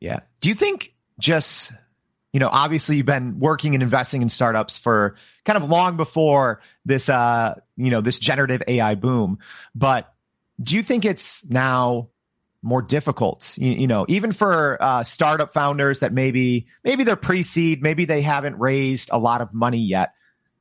Yeah. 0.00 0.20
Do 0.40 0.48
you 0.48 0.54
think 0.54 0.94
just 1.18 1.72
you 2.34 2.40
know, 2.40 2.48
obviously 2.50 2.96
you've 2.96 3.06
been 3.06 3.38
working 3.38 3.74
and 3.74 3.82
investing 3.82 4.20
in 4.20 4.28
startups 4.28 4.76
for 4.76 5.14
kind 5.44 5.56
of 5.56 5.70
long 5.70 5.96
before 5.96 6.60
this, 6.84 7.08
uh, 7.08 7.54
you 7.76 7.90
know, 7.90 8.00
this 8.00 8.18
generative 8.18 8.60
AI 8.66 8.96
boom. 8.96 9.38
But 9.72 10.12
do 10.60 10.74
you 10.74 10.82
think 10.82 11.04
it's 11.04 11.44
now 11.48 12.08
more 12.60 12.82
difficult? 12.82 13.54
You, 13.56 13.70
you 13.70 13.86
know, 13.86 14.04
even 14.08 14.32
for 14.32 14.82
uh, 14.82 15.04
startup 15.04 15.52
founders 15.54 16.00
that 16.00 16.12
maybe 16.12 16.66
maybe 16.82 17.04
they're 17.04 17.14
pre-seed, 17.14 17.84
maybe 17.84 18.04
they 18.04 18.20
haven't 18.20 18.58
raised 18.58 19.10
a 19.12 19.18
lot 19.18 19.40
of 19.40 19.54
money 19.54 19.82
yet. 19.82 20.14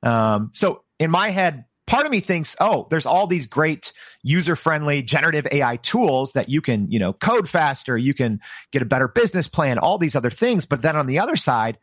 Um, 0.04 0.52
so 0.54 0.84
in 1.00 1.10
my 1.10 1.32
head, 1.32 1.66
part 1.86 2.06
of 2.06 2.12
me 2.12 2.20
thinks, 2.20 2.56
oh, 2.60 2.88
there's 2.90 3.06
all 3.06 3.28
these 3.28 3.46
great 3.46 3.92
user-friendly 4.24 5.04
generative 5.04 5.48
AI 5.52 5.78
tools 5.78 6.34
that 6.34 6.50
you 6.50 6.62
can, 6.62 6.90
you 6.92 7.00
know, 7.00 7.14
code 7.14 7.50
faster, 7.50 7.98
you 7.98 8.14
can 8.14 8.40
get 8.72 8.82
a 8.82 8.86
better 8.86 9.08
business 9.08 9.48
plan, 9.48 9.78
all 9.78 9.98
these 9.98 10.16
other 10.16 10.30
things. 10.30 10.66
But 10.66 10.82
then 10.82 10.96
on 10.96 11.08
the 11.08 11.20
other 11.20 11.36
side, 11.36 11.78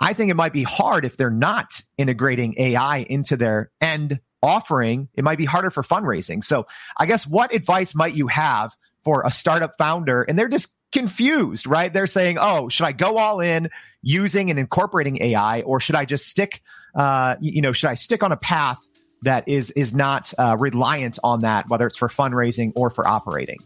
I 0.00 0.12
think 0.12 0.30
it 0.30 0.34
might 0.34 0.52
be 0.52 0.62
hard 0.62 1.04
if 1.04 1.16
they're 1.16 1.30
not 1.30 1.80
integrating 1.96 2.54
AI 2.58 2.98
into 2.98 3.36
their 3.36 3.70
end 3.80 4.20
offering. 4.42 5.08
It 5.14 5.24
might 5.24 5.38
be 5.38 5.44
harder 5.44 5.70
for 5.70 5.82
fundraising. 5.82 6.44
So 6.44 6.66
I 6.98 7.06
guess 7.06 7.26
what 7.26 7.54
advice 7.54 7.94
might 7.94 8.14
you 8.14 8.26
have 8.26 8.74
for 9.04 9.22
a 9.24 9.30
startup 9.30 9.74
founder? 9.78 10.22
And 10.22 10.38
they're 10.38 10.48
just 10.48 10.76
confused, 10.92 11.66
right? 11.66 11.92
They're 11.92 12.06
saying, 12.06 12.38
oh, 12.38 12.68
should 12.68 12.84
I 12.84 12.92
go 12.92 13.16
all 13.16 13.40
in 13.40 13.70
using 14.02 14.50
and 14.50 14.58
incorporating 14.58 15.22
AI 15.22 15.62
or 15.62 15.80
should 15.80 15.94
I 15.94 16.04
just 16.04 16.26
stick, 16.26 16.62
uh, 16.94 17.36
you 17.40 17.62
know, 17.62 17.72
should 17.72 17.90
I 17.90 17.94
stick 17.94 18.22
on 18.22 18.32
a 18.32 18.36
path 18.36 18.78
that 19.26 19.48
is 19.48 19.70
is 19.72 19.92
not 19.92 20.32
uh, 20.38 20.56
reliant 20.58 21.18
on 21.22 21.40
that, 21.40 21.68
whether 21.68 21.86
it's 21.86 21.96
for 21.96 22.08
fundraising 22.08 22.72
or 22.76 22.90
for 22.90 23.06
operating. 23.06 23.58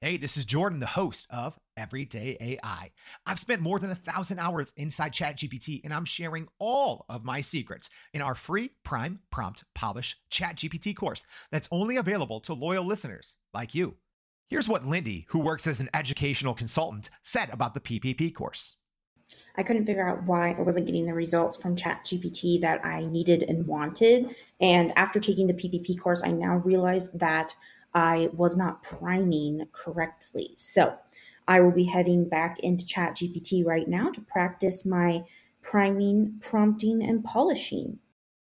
Hey, 0.00 0.16
this 0.16 0.36
is 0.36 0.44
Jordan, 0.44 0.80
the 0.80 0.86
host 0.86 1.28
of 1.30 1.56
Everyday 1.76 2.36
AI. 2.40 2.90
I've 3.24 3.38
spent 3.38 3.62
more 3.62 3.78
than 3.78 3.90
a 3.90 3.94
thousand 3.94 4.40
hours 4.40 4.72
inside 4.76 5.12
ChatGPT, 5.12 5.80
and 5.84 5.94
I'm 5.94 6.04
sharing 6.04 6.48
all 6.58 7.04
of 7.08 7.24
my 7.24 7.40
secrets 7.40 7.88
in 8.12 8.20
our 8.20 8.34
free 8.34 8.72
Prime 8.82 9.20
Prompt 9.30 9.62
Polish 9.76 10.16
ChatGPT 10.28 10.96
course 10.96 11.24
that's 11.52 11.68
only 11.70 11.98
available 11.98 12.40
to 12.40 12.52
loyal 12.52 12.84
listeners 12.84 13.36
like 13.54 13.76
you. 13.76 13.94
Here's 14.48 14.68
what 14.68 14.86
Lindy, 14.86 15.26
who 15.28 15.38
works 15.38 15.68
as 15.68 15.78
an 15.78 15.88
educational 15.94 16.54
consultant, 16.54 17.08
said 17.22 17.50
about 17.50 17.74
the 17.74 17.80
PPP 17.80 18.34
course. 18.34 18.78
I 19.56 19.62
couldn't 19.62 19.86
figure 19.86 20.06
out 20.06 20.24
why 20.24 20.52
I 20.58 20.62
wasn't 20.62 20.86
getting 20.86 21.06
the 21.06 21.14
results 21.14 21.56
from 21.56 21.76
ChatGPT 21.76 22.60
that 22.60 22.84
I 22.84 23.04
needed 23.06 23.42
and 23.42 23.66
wanted. 23.66 24.34
And 24.60 24.96
after 24.96 25.20
taking 25.20 25.46
the 25.46 25.54
PPP 25.54 26.00
course, 26.00 26.22
I 26.22 26.30
now 26.30 26.56
realize 26.56 27.10
that 27.12 27.54
I 27.94 28.30
was 28.32 28.56
not 28.56 28.82
priming 28.82 29.66
correctly. 29.72 30.54
So 30.56 30.96
I 31.46 31.60
will 31.60 31.72
be 31.72 31.84
heading 31.84 32.28
back 32.28 32.58
into 32.60 32.84
ChatGPT 32.84 33.64
right 33.64 33.88
now 33.88 34.10
to 34.10 34.20
practice 34.20 34.86
my 34.86 35.24
priming, 35.62 36.38
prompting, 36.40 37.02
and 37.02 37.24
polishing. 37.24 37.98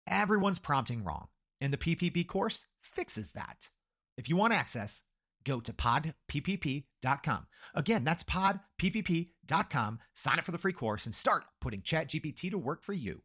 Everyone's 0.07 0.59
prompting 0.59 1.05
wrong, 1.05 1.29
and 1.61 1.73
the 1.73 1.77
PPP 1.77 2.27
course 2.27 2.67
fixes 2.83 3.33
that. 3.33 3.71
If 4.17 4.29
you 4.29 4.37
want 4.37 4.53
access, 4.53 5.03
go 5.45 5.61
to 5.61 5.73
podppp.com. 5.73 7.47
Again, 7.75 8.05
that's 8.05 8.23
podppp.com. 8.25 9.99
Sign 10.15 10.39
up 10.39 10.45
for 10.45 10.53
the 10.53 10.59
free 10.59 10.73
course 10.73 11.07
and 11.07 11.15
start 11.15 11.45
putting 11.61 11.83
ChatGPT 11.83 12.51
to 12.51 12.59
work 12.59 12.83
for 12.83 12.93
you. 12.93 13.23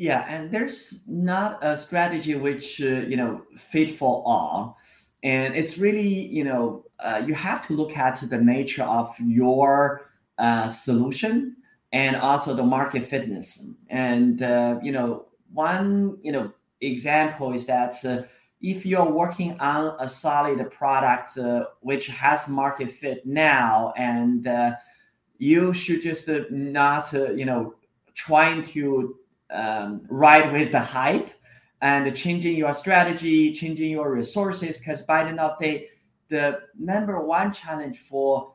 Yeah, 0.00 0.24
and 0.26 0.50
there's 0.50 1.00
not 1.06 1.58
a 1.60 1.76
strategy 1.76 2.34
which 2.34 2.80
uh, 2.80 2.86
you 2.86 3.18
know 3.18 3.42
fit 3.54 3.98
for 3.98 4.22
all, 4.24 4.78
and 5.22 5.54
it's 5.54 5.76
really 5.76 6.08
you 6.08 6.42
know 6.42 6.86
uh, 7.00 7.22
you 7.26 7.34
have 7.34 7.66
to 7.66 7.74
look 7.74 7.94
at 7.98 8.18
the 8.30 8.38
nature 8.38 8.84
of 8.84 9.14
your 9.20 10.10
uh, 10.38 10.68
solution 10.68 11.56
and 11.92 12.16
also 12.16 12.54
the 12.54 12.62
market 12.62 13.10
fitness, 13.10 13.62
and 13.90 14.40
uh, 14.40 14.78
you 14.82 14.90
know 14.90 15.26
one 15.52 16.16
you 16.22 16.32
know 16.32 16.50
example 16.80 17.52
is 17.52 17.66
that 17.66 17.94
uh, 18.04 18.22
if 18.60 18.84
you're 18.84 19.10
working 19.10 19.58
on 19.60 19.96
a 20.00 20.08
solid 20.08 20.70
product 20.70 21.38
uh, 21.38 21.66
which 21.80 22.06
has 22.06 22.46
market 22.48 22.92
fit 22.92 23.24
now 23.24 23.92
and 23.96 24.46
uh, 24.46 24.72
you 25.38 25.72
should 25.72 26.02
just 26.02 26.28
uh, 26.28 26.40
not 26.50 27.12
uh, 27.14 27.30
you 27.32 27.44
know 27.44 27.74
trying 28.14 28.62
to 28.62 29.16
um, 29.50 30.02
ride 30.08 30.52
with 30.52 30.72
the 30.72 30.80
hype 30.80 31.30
and 31.80 32.14
changing 32.14 32.56
your 32.56 32.74
strategy 32.74 33.52
changing 33.52 33.90
your 33.90 34.12
resources 34.12 34.78
because 34.78 35.00
by 35.02 35.22
the 35.24 35.30
end 35.30 35.40
of 35.40 35.58
the 35.58 35.64
day 35.64 35.88
the 36.28 36.60
number 36.78 37.20
one 37.20 37.52
challenge 37.52 37.98
for 38.08 38.52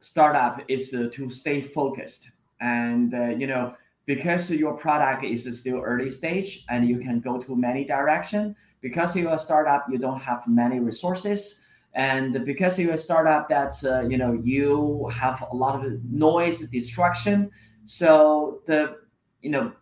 startup 0.00 0.62
is 0.68 0.92
uh, 0.92 1.08
to 1.12 1.30
stay 1.30 1.60
focused. 1.60 2.28
And 2.60 3.12
you 3.40 3.46
know 3.46 3.74
because 4.06 4.50
your 4.50 4.74
product 4.74 5.24
is 5.24 5.44
still 5.58 5.80
early 5.80 6.10
stage 6.10 6.64
and 6.68 6.88
you 6.88 6.98
can 6.98 7.20
go 7.20 7.38
to 7.38 7.56
many 7.56 7.84
direction 7.84 8.54
because 8.80 9.16
you're 9.16 9.32
a 9.32 9.38
startup 9.38 9.86
you 9.90 9.98
don't 9.98 10.20
have 10.20 10.46
many 10.46 10.78
resources. 10.78 11.60
And 11.94 12.44
because 12.44 12.78
you're 12.78 12.94
a 12.94 12.98
startup 12.98 13.48
that's 13.48 13.84
uh, 13.84 14.04
you 14.08 14.18
know 14.18 14.32
you 14.42 15.08
have 15.14 15.44
a 15.50 15.54
lot 15.54 15.84
of 15.84 16.04
noise 16.04 16.58
distraction 16.60 17.50
so 17.86 18.62
the 18.66 18.96
you 19.42 19.50
know 19.50 19.72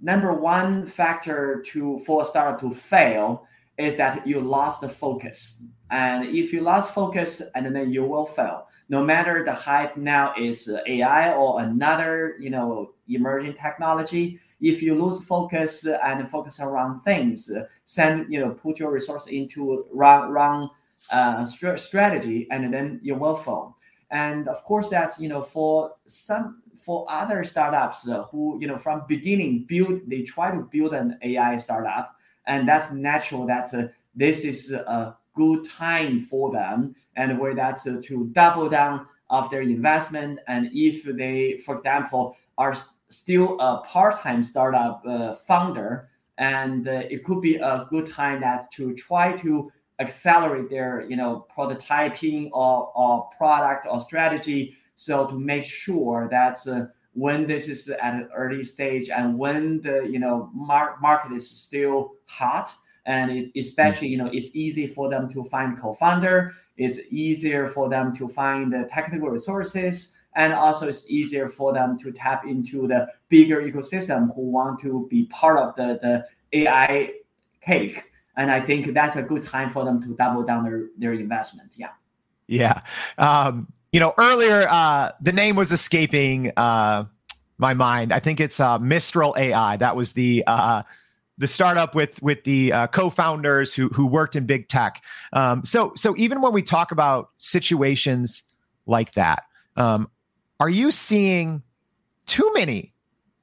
number 0.00 0.32
one 0.32 0.86
factor 0.86 1.64
to 1.68 2.00
for 2.06 2.22
a 2.22 2.24
startup 2.24 2.60
to 2.60 2.72
fail 2.72 3.46
is 3.78 3.96
that 3.96 4.26
you 4.26 4.40
lost 4.40 4.80
the 4.80 4.88
focus. 4.88 5.62
And 5.90 6.26
if 6.36 6.52
you 6.52 6.60
lost 6.60 6.94
focus 6.94 7.40
and 7.54 7.74
then 7.74 7.92
you 7.92 8.04
will 8.04 8.26
fail. 8.26 8.66
No 8.88 9.04
matter 9.04 9.44
the 9.44 9.52
hype 9.52 9.96
now 9.96 10.34
is 10.38 10.68
ai 10.86 11.32
or 11.32 11.60
another 11.60 12.36
you 12.40 12.50
know 12.50 12.92
emerging 13.08 13.54
technology. 13.54 14.40
If 14.60 14.82
you 14.82 14.94
lose 14.94 15.24
focus 15.24 15.86
and 15.86 16.28
focus 16.30 16.60
around 16.60 17.02
things, 17.02 17.50
send 17.84 18.32
you 18.32 18.40
know 18.40 18.50
put 18.50 18.78
your 18.78 18.90
resource 18.90 19.26
into 19.26 19.86
wrong 19.92 20.30
wrong 20.30 20.70
uh, 21.10 21.46
strategy, 21.46 22.48
and 22.50 22.72
then 22.72 23.00
you 23.02 23.14
will 23.14 23.36
fall. 23.36 23.76
And 24.10 24.48
of 24.48 24.64
course, 24.64 24.88
that's 24.88 25.20
you 25.20 25.28
know 25.28 25.42
for 25.42 25.92
some 26.06 26.62
for 26.84 27.06
other 27.08 27.44
startups 27.44 28.08
uh, 28.08 28.24
who 28.24 28.58
you 28.60 28.66
know 28.66 28.78
from 28.78 29.02
beginning 29.06 29.66
build 29.68 30.00
they 30.08 30.22
try 30.22 30.50
to 30.50 30.60
build 30.72 30.94
an 30.94 31.18
AI 31.22 31.58
startup, 31.58 32.16
and 32.46 32.68
that's 32.68 32.90
natural. 32.92 33.46
That 33.46 33.72
uh, 33.74 33.88
this 34.14 34.40
is 34.40 34.72
a 34.72 35.16
good 35.34 35.68
time 35.68 36.22
for 36.22 36.50
them, 36.50 36.96
and 37.16 37.38
where 37.38 37.54
that's 37.54 37.86
uh, 37.86 38.00
to 38.04 38.26
double 38.32 38.68
down 38.68 39.06
of 39.30 39.50
their 39.50 39.62
investment. 39.62 40.40
And 40.48 40.70
if 40.72 41.04
they, 41.04 41.58
for 41.64 41.76
example, 41.78 42.36
are 42.56 42.74
still 43.10 43.58
a 43.60 43.82
part-time 43.86 44.42
startup 44.42 45.02
uh, 45.06 45.34
founder, 45.46 46.08
and 46.38 46.86
uh, 46.88 47.02
it 47.10 47.24
could 47.24 47.40
be 47.40 47.56
a 47.56 47.86
good 47.90 48.06
time 48.06 48.40
that 48.40 48.70
to 48.72 48.94
try 48.94 49.32
to 49.38 49.70
accelerate 50.00 50.70
their 50.70 51.04
you 51.08 51.16
know 51.16 51.46
prototyping 51.54 52.48
or, 52.52 52.92
or 52.94 53.28
product 53.36 53.86
or 53.90 54.00
strategy. 54.00 54.76
So 54.96 55.26
to 55.26 55.38
make 55.38 55.64
sure 55.64 56.28
that 56.30 56.66
uh, 56.66 56.86
when 57.18 57.46
this 57.46 57.66
is 57.66 57.88
at 57.88 58.14
an 58.14 58.28
early 58.34 58.62
stage 58.62 59.10
and 59.10 59.36
when 59.36 59.80
the 59.80 60.08
you 60.08 60.18
know 60.18 60.50
mar- 60.54 60.96
market 61.00 61.32
is 61.32 61.50
still 61.50 62.12
hot 62.26 62.70
and 63.06 63.30
it, 63.30 63.50
especially 63.56 64.08
you 64.08 64.18
know 64.18 64.30
it's 64.32 64.48
easy 64.54 64.86
for 64.86 65.08
them 65.10 65.28
to 65.32 65.44
find 65.44 65.80
co-founder 65.80 66.54
it's 66.76 67.00
easier 67.10 67.66
for 67.66 67.88
them 67.88 68.14
to 68.14 68.28
find 68.28 68.72
the 68.72 68.88
technical 68.92 69.30
resources 69.30 70.10
and 70.36 70.52
also 70.52 70.88
it's 70.88 71.08
easier 71.10 71.48
for 71.48 71.72
them 71.72 71.98
to 71.98 72.12
tap 72.12 72.46
into 72.46 72.86
the 72.86 73.08
bigger 73.28 73.62
ecosystem 73.62 74.34
who 74.34 74.42
want 74.42 74.80
to 74.80 75.06
be 75.10 75.24
part 75.26 75.58
of 75.58 75.74
the, 75.76 75.98
the 76.02 76.60
AI 76.60 77.12
cake. 77.60 78.04
And 78.36 78.50
I 78.50 78.60
think 78.60 78.94
that's 78.94 79.16
a 79.16 79.22
good 79.22 79.42
time 79.42 79.70
for 79.70 79.84
them 79.84 80.00
to 80.02 80.14
double 80.14 80.44
down 80.44 80.64
their, 80.64 80.86
their 80.96 81.12
investment. 81.12 81.72
Yeah. 81.76 81.88
Yeah. 82.46 82.80
Um, 83.18 83.72
you 83.92 84.00
know, 84.00 84.14
earlier 84.18 84.66
uh, 84.68 85.12
the 85.20 85.32
name 85.32 85.56
was 85.56 85.72
escaping 85.72 86.52
uh, 86.56 87.04
my 87.58 87.74
mind. 87.74 88.12
I 88.12 88.20
think 88.20 88.40
it's 88.40 88.60
uh, 88.60 88.78
Mistral 88.78 89.34
AI. 89.36 89.76
That 89.76 89.96
was 89.96 90.12
the 90.12 90.44
uh, 90.46 90.82
the 91.38 91.48
startup 91.48 91.94
with 91.94 92.20
with 92.22 92.44
the 92.44 92.72
uh, 92.72 92.86
co-founders 92.88 93.72
who 93.72 93.88
who 93.88 94.06
worked 94.06 94.36
in 94.36 94.46
big 94.46 94.68
tech. 94.68 95.02
Um, 95.32 95.64
so 95.64 95.92
so 95.96 96.14
even 96.16 96.40
when 96.40 96.52
we 96.52 96.62
talk 96.62 96.92
about 96.92 97.30
situations 97.38 98.42
like 98.86 99.12
that, 99.12 99.44
um, 99.76 100.10
are 100.60 100.68
you 100.68 100.90
seeing 100.90 101.62
too 102.26 102.50
many 102.54 102.92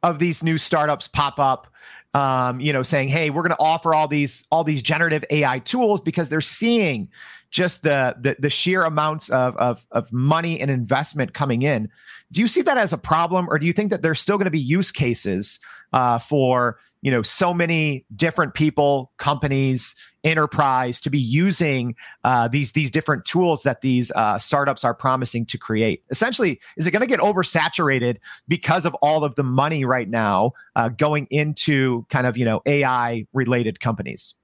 of 0.03 0.19
these 0.19 0.43
new 0.43 0.57
startups 0.57 1.07
pop 1.07 1.39
up? 1.39 1.67
Um, 2.13 2.61
you 2.61 2.71
know, 2.71 2.81
saying, 2.81 3.09
"Hey, 3.09 3.29
we're 3.29 3.41
going 3.41 3.55
to 3.55 3.59
offer 3.59 3.93
all 3.93 4.07
these 4.07 4.47
all 4.49 4.63
these 4.63 4.81
generative 4.81 5.25
AI 5.31 5.59
tools 5.59 5.99
because 5.99 6.29
they're 6.29 6.39
seeing, 6.39 7.09
just 7.51 7.83
the 7.83 8.15
the, 8.19 8.35
the 8.39 8.49
sheer 8.49 8.83
amounts 8.83 9.29
of, 9.29 9.55
of 9.57 9.85
of 9.91 10.11
money 10.13 10.59
and 10.59 10.71
investment 10.71 11.33
coming 11.33 11.61
in. 11.61 11.89
Do 12.31 12.41
you 12.41 12.47
see 12.47 12.61
that 12.61 12.77
as 12.77 12.93
a 12.93 12.97
problem, 12.97 13.47
or 13.49 13.59
do 13.59 13.65
you 13.65 13.73
think 13.73 13.91
that 13.91 14.01
there's 14.01 14.19
still 14.21 14.37
going 14.37 14.45
to 14.45 14.51
be 14.51 14.59
use 14.59 14.91
cases 14.91 15.59
uh, 15.93 16.19
for 16.19 16.79
you 17.01 17.11
know 17.11 17.21
so 17.21 17.53
many 17.53 18.05
different 18.15 18.53
people 18.53 19.11
companies 19.17 19.95
enterprise 20.25 20.99
to 20.99 21.09
be 21.09 21.19
using 21.19 21.95
uh, 22.23 22.47
these 22.47 22.73
these 22.73 22.91
different 22.91 23.23
tools 23.23 23.63
that 23.63 23.81
these 23.81 24.11
uh, 24.11 24.37
startups 24.37 24.83
are 24.83 24.93
promising 24.93 25.45
to 25.45 25.57
create 25.57 26.03
essentially 26.09 26.59
is 26.75 26.85
it 26.87 26.91
going 26.91 27.01
to 27.01 27.07
get 27.07 27.19
oversaturated 27.19 28.17
because 28.47 28.85
of 28.85 28.93
all 28.95 29.23
of 29.23 29.35
the 29.35 29.43
money 29.43 29.85
right 29.85 30.09
now 30.09 30.51
uh, 30.75 30.89
going 30.89 31.27
into 31.29 32.05
kind 32.09 32.27
of 32.27 32.35
you 32.35 32.43
know 32.43 32.61
ai 32.65 33.25
related 33.33 33.79
companies 33.79 34.35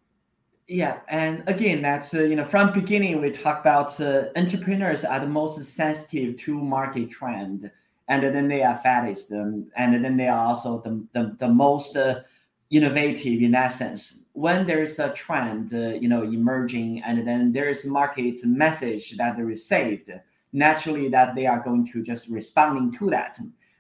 yeah, 0.71 1.00
and 1.09 1.43
again, 1.47 1.81
that's 1.81 2.13
uh, 2.13 2.23
you 2.23 2.38
know 2.38 2.45
from 2.45 2.71
beginning 2.71 3.19
we 3.19 3.29
talk 3.29 3.59
about 3.59 4.00
uh, 4.00 4.27
entrepreneurs 4.38 5.03
are 5.03 5.19
the 5.19 5.27
most 5.27 5.61
sensitive 5.65 6.38
to 6.38 6.53
market 6.55 7.11
trend, 7.11 7.69
and 8.07 8.23
then 8.23 8.47
they 8.47 8.63
are 8.63 8.79
fattest, 8.81 9.33
um, 9.33 9.69
and 9.75 10.01
then 10.05 10.15
they 10.15 10.29
are 10.29 10.47
also 10.47 10.79
the 10.79 11.05
the, 11.11 11.35
the 11.39 11.50
most 11.50 11.97
uh, 11.97 12.21
innovative 12.69 13.41
in 13.41 13.51
that 13.51 13.73
sense. 13.73 14.20
When 14.33 14.65
there's 14.65 14.97
a 15.00 15.09
trend, 15.13 15.73
uh, 15.73 15.89
you 16.00 16.07
know, 16.07 16.23
emerging, 16.23 17.03
and 17.03 17.27
then 17.27 17.51
there 17.51 17.69
is 17.69 17.85
market 17.85 18.43
message 18.45 19.17
that 19.17 19.38
they 19.38 19.43
received, 19.43 20.09
naturally 20.53 21.09
that 21.09 21.35
they 21.35 21.45
are 21.45 21.59
going 21.59 21.88
to 21.91 22.01
just 22.01 22.29
responding 22.29 22.97
to 23.00 23.09
that. 23.09 23.38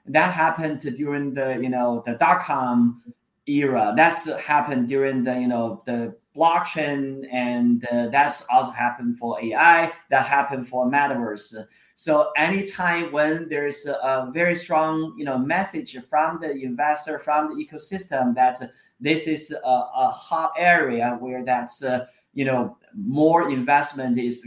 That 0.07 0.33
happened 0.33 0.81
during 0.81 1.33
the 1.33 1.59
you 1.61 1.69
know 1.69 2.03
the 2.05 2.13
dot 2.13 2.41
com 2.41 3.03
era. 3.47 3.93
That's 3.95 4.29
happened 4.39 4.87
during 4.87 5.23
the 5.23 5.39
you 5.39 5.47
know 5.47 5.83
the 5.85 6.15
blockchain, 6.35 7.27
and 7.31 7.85
uh, 7.87 8.07
that's 8.07 8.45
also 8.51 8.71
happened 8.71 9.17
for 9.17 9.41
AI. 9.43 9.91
That 10.09 10.25
happened 10.25 10.67
for 10.67 10.85
metaverse. 10.89 11.65
So 11.95 12.31
anytime 12.35 13.11
when 13.11 13.47
there's 13.49 13.85
a, 13.85 13.93
a, 13.93 14.31
very 14.33 14.55
strong, 14.55 15.13
you 15.17 15.25
know, 15.25 15.37
message 15.37 15.95
from 16.09 16.39
the 16.39 16.51
investor, 16.51 17.19
from 17.19 17.49
the 17.49 17.63
ecosystem 17.63 18.33
that 18.35 18.71
this 19.01 19.27
is 19.27 19.51
a, 19.51 19.67
a 19.67 20.11
hot 20.11 20.53
area 20.57 21.17
where 21.19 21.43
that's, 21.43 21.83
uh, 21.83 22.05
you 22.33 22.45
know, 22.45 22.77
more 22.95 23.49
investment 23.49 24.17
is 24.19 24.45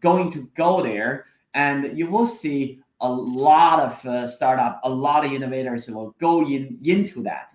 going 0.00 0.30
to 0.32 0.50
go 0.56 0.82
there, 0.82 1.26
and 1.54 1.96
you 1.96 2.08
will 2.08 2.26
see 2.26 2.80
a 3.00 3.08
lot 3.10 3.80
of 3.80 4.06
uh, 4.06 4.28
startup, 4.28 4.80
a 4.84 4.90
lot 4.90 5.24
of 5.24 5.32
innovators 5.32 5.88
will 5.88 6.14
go 6.20 6.46
in 6.46 6.78
into 6.84 7.22
that. 7.22 7.52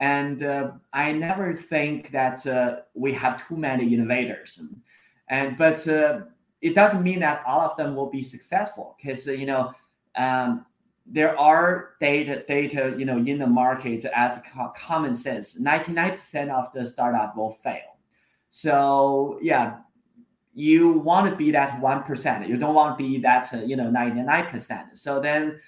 And 0.00 0.44
uh, 0.44 0.72
I 0.92 1.12
never 1.12 1.54
think 1.54 2.10
that 2.12 2.46
uh, 2.46 2.80
we 2.94 3.12
have 3.12 3.46
too 3.46 3.56
many 3.56 3.92
innovators. 3.94 4.60
And 5.28 5.58
but 5.58 5.86
uh, 5.88 6.20
it 6.60 6.74
doesn't 6.74 7.02
mean 7.02 7.20
that 7.20 7.42
all 7.46 7.60
of 7.60 7.76
them 7.76 7.94
will 7.94 8.10
be 8.10 8.22
successful 8.22 8.96
because 8.96 9.26
you 9.26 9.46
know 9.46 9.72
um, 10.16 10.64
there 11.10 11.38
are 11.38 11.94
data 12.00 12.44
data 12.46 12.94
you 12.98 13.04
know 13.04 13.18
in 13.18 13.38
the 13.38 13.46
market 13.46 14.04
as 14.14 14.40
common 14.76 15.14
sense. 15.14 15.60
99% 15.60 16.50
of 16.50 16.72
the 16.72 16.86
startup 16.86 17.36
will 17.36 17.52
fail. 17.62 17.96
So 18.50 19.38
yeah 19.42 19.78
you 20.58 20.90
want 20.90 21.30
to 21.30 21.36
be 21.36 21.52
that 21.52 21.80
1% 21.80 22.48
you 22.48 22.56
don't 22.56 22.74
want 22.74 22.98
to 22.98 23.04
be 23.04 23.18
that 23.18 23.48
you 23.68 23.76
know 23.76 23.84
99% 23.84 24.98
so 24.98 25.20
then 25.20 25.60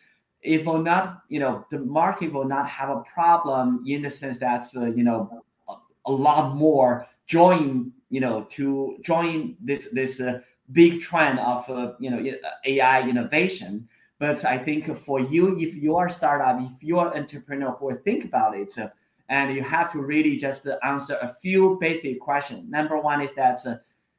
it 0.42 0.66
will 0.66 0.82
not 0.82 1.22
you 1.28 1.38
know 1.38 1.64
the 1.70 1.78
market 1.78 2.32
will 2.32 2.44
not 2.44 2.68
have 2.68 2.88
a 2.88 3.02
problem 3.02 3.84
in 3.86 4.02
the 4.02 4.10
sense 4.10 4.38
that 4.38 4.66
uh, 4.76 4.86
you 4.86 5.04
know 5.04 5.44
a, 5.68 5.74
a, 6.06 6.10
lot 6.10 6.56
more 6.56 7.06
join 7.26 7.92
you 8.08 8.20
know 8.20 8.46
to 8.50 8.96
join 9.02 9.56
this 9.60 9.90
this 9.92 10.20
uh, 10.20 10.40
big 10.72 11.00
trend 11.00 11.38
of 11.38 11.68
uh, 11.70 11.92
you 12.00 12.10
know 12.10 12.24
AI 12.64 13.08
innovation. 13.08 13.88
But 14.20 14.44
I 14.44 14.58
think 14.58 14.94
for 14.98 15.18
you, 15.18 15.58
if 15.58 15.74
you 15.74 15.96
are 15.96 16.08
a 16.08 16.10
startup, 16.10 16.60
if 16.60 16.82
you 16.82 16.98
are 16.98 17.16
entrepreneur 17.16 17.72
who 17.72 17.96
think 18.04 18.26
about 18.26 18.54
it, 18.54 18.76
uh, 18.78 18.90
and 19.30 19.54
you 19.54 19.62
have 19.62 19.90
to 19.92 19.98
really 20.00 20.36
just 20.36 20.68
answer 20.84 21.16
a 21.22 21.34
few 21.40 21.78
basic 21.80 22.20
questions. 22.20 22.68
Number 22.68 22.98
one 23.00 23.22
is 23.22 23.32
that, 23.34 23.64
uh, 23.64 23.76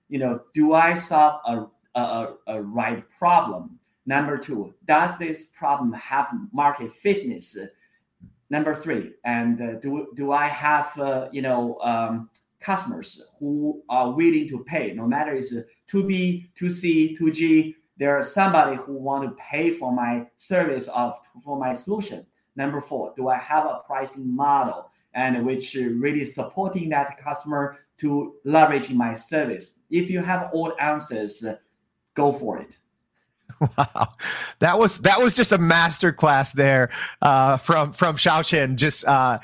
you 0.09 0.17
know, 0.17 0.41
do 0.55 0.73
I 0.73 0.95
solve 0.95 1.41
a, 1.45 1.99
a, 1.99 2.33
a 2.47 2.63
right 2.63 3.03
problem? 3.19 3.77
Number 4.07 4.39
two, 4.39 4.73
does 4.87 5.19
this 5.19 5.45
problem 5.45 5.93
have 5.93 6.29
market 6.51 6.91
fitness? 6.95 7.55
Number 8.49 8.73
three, 8.73 9.11
and 9.23 9.61
uh, 9.61 9.79
do 9.79 10.07
do 10.15 10.31
I 10.33 10.47
have 10.47 10.97
uh, 10.99 11.29
you 11.31 11.41
know 11.41 11.77
um, 11.81 12.29
customers 12.59 13.21
who 13.39 13.81
are 13.87 14.11
willing 14.11 14.49
to 14.49 14.59
pay, 14.65 14.91
no 14.93 15.07
matter 15.07 15.33
it's 15.33 15.53
2B, 15.93 16.49
2C, 16.59 17.17
2G. 17.17 17.75
There's 18.01 18.33
somebody 18.33 18.77
who 18.77 18.93
want 18.93 19.29
to 19.29 19.35
pay 19.39 19.69
for 19.69 19.91
my 19.91 20.25
service 20.37 20.87
of 20.87 21.19
for 21.43 21.59
my 21.59 21.75
solution. 21.75 22.25
Number 22.55 22.81
four, 22.81 23.13
do 23.15 23.27
I 23.27 23.37
have 23.37 23.67
a 23.67 23.81
pricing 23.85 24.35
model 24.35 24.89
and 25.13 25.45
which 25.45 25.75
really 25.75 26.25
supporting 26.25 26.89
that 26.89 27.23
customer 27.23 27.77
to 27.99 28.33
leverage 28.43 28.89
my 28.89 29.13
service? 29.13 29.81
If 29.91 30.09
you 30.09 30.23
have 30.23 30.49
all 30.51 30.73
answers, 30.79 31.45
go 32.15 32.33
for 32.33 32.57
it. 32.57 32.75
Wow, 33.77 34.15
that 34.57 34.79
was 34.79 34.97
that 34.99 35.21
was 35.21 35.35
just 35.35 35.51
a 35.51 35.59
master 35.59 36.11
class 36.11 36.53
there 36.53 36.89
uh, 37.21 37.57
from 37.57 37.93
from 37.93 38.15
Xiaochen. 38.15 38.77
Just 38.77 39.05
uh, 39.05 39.37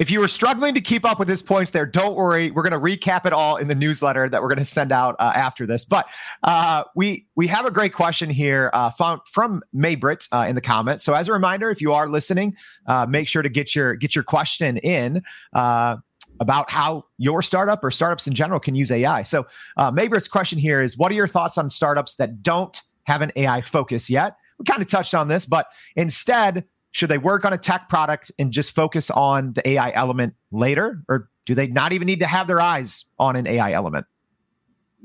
if 0.00 0.10
you 0.10 0.18
were 0.18 0.28
struggling 0.28 0.72
to 0.72 0.80
keep 0.80 1.04
up 1.04 1.18
with 1.18 1.28
his 1.28 1.42
points 1.42 1.70
there, 1.72 1.84
don't 1.84 2.16
worry. 2.16 2.50
We're 2.50 2.62
going 2.62 2.72
to 2.72 2.80
recap 2.80 3.26
it 3.26 3.34
all 3.34 3.56
in 3.56 3.68
the 3.68 3.74
newsletter 3.74 4.30
that 4.30 4.40
we're 4.40 4.48
going 4.48 4.58
to 4.58 4.64
send 4.64 4.92
out 4.92 5.14
uh, 5.18 5.32
after 5.34 5.66
this. 5.66 5.84
But 5.84 6.06
uh, 6.42 6.84
we 6.96 7.26
we 7.36 7.46
have 7.48 7.66
a 7.66 7.70
great 7.70 7.92
question 7.92 8.30
here 8.30 8.70
uh, 8.72 8.90
from 8.90 9.20
from 9.30 9.62
Maybrit 9.76 10.26
uh, 10.32 10.46
in 10.48 10.54
the 10.54 10.62
comments. 10.62 11.04
So 11.04 11.12
as 11.12 11.28
a 11.28 11.32
reminder, 11.32 11.70
if 11.70 11.82
you 11.82 11.92
are 11.92 12.08
listening, 12.08 12.56
uh, 12.86 13.04
make 13.06 13.28
sure 13.28 13.42
to 13.42 13.50
get 13.50 13.74
your 13.74 13.94
get 13.94 14.14
your 14.14 14.24
question 14.24 14.78
in 14.78 15.22
uh, 15.52 15.98
about 16.40 16.70
how 16.70 17.04
your 17.18 17.42
startup 17.42 17.84
or 17.84 17.90
startups 17.90 18.26
in 18.26 18.32
general 18.32 18.58
can 18.58 18.74
use 18.74 18.90
AI. 18.90 19.22
So 19.22 19.46
uh, 19.76 19.92
Maybrit's 19.92 20.28
question 20.28 20.58
here 20.58 20.80
is: 20.80 20.96
What 20.96 21.12
are 21.12 21.14
your 21.14 21.28
thoughts 21.28 21.58
on 21.58 21.68
startups 21.68 22.14
that 22.14 22.42
don't 22.42 22.80
have 23.04 23.20
an 23.20 23.32
AI 23.36 23.60
focus 23.60 24.08
yet? 24.08 24.36
We 24.58 24.64
kind 24.64 24.80
of 24.80 24.88
touched 24.88 25.12
on 25.12 25.28
this, 25.28 25.44
but 25.44 25.66
instead 25.94 26.64
should 26.92 27.08
they 27.08 27.18
work 27.18 27.44
on 27.44 27.52
a 27.52 27.58
tech 27.58 27.88
product 27.88 28.32
and 28.38 28.52
just 28.52 28.72
focus 28.72 29.10
on 29.10 29.52
the 29.52 29.68
AI 29.68 29.92
element 29.92 30.34
later? 30.50 31.02
Or 31.08 31.30
do 31.46 31.54
they 31.54 31.66
not 31.66 31.92
even 31.92 32.06
need 32.06 32.20
to 32.20 32.26
have 32.26 32.46
their 32.46 32.60
eyes 32.60 33.04
on 33.18 33.36
an 33.36 33.46
AI 33.46 33.72
element? 33.72 34.06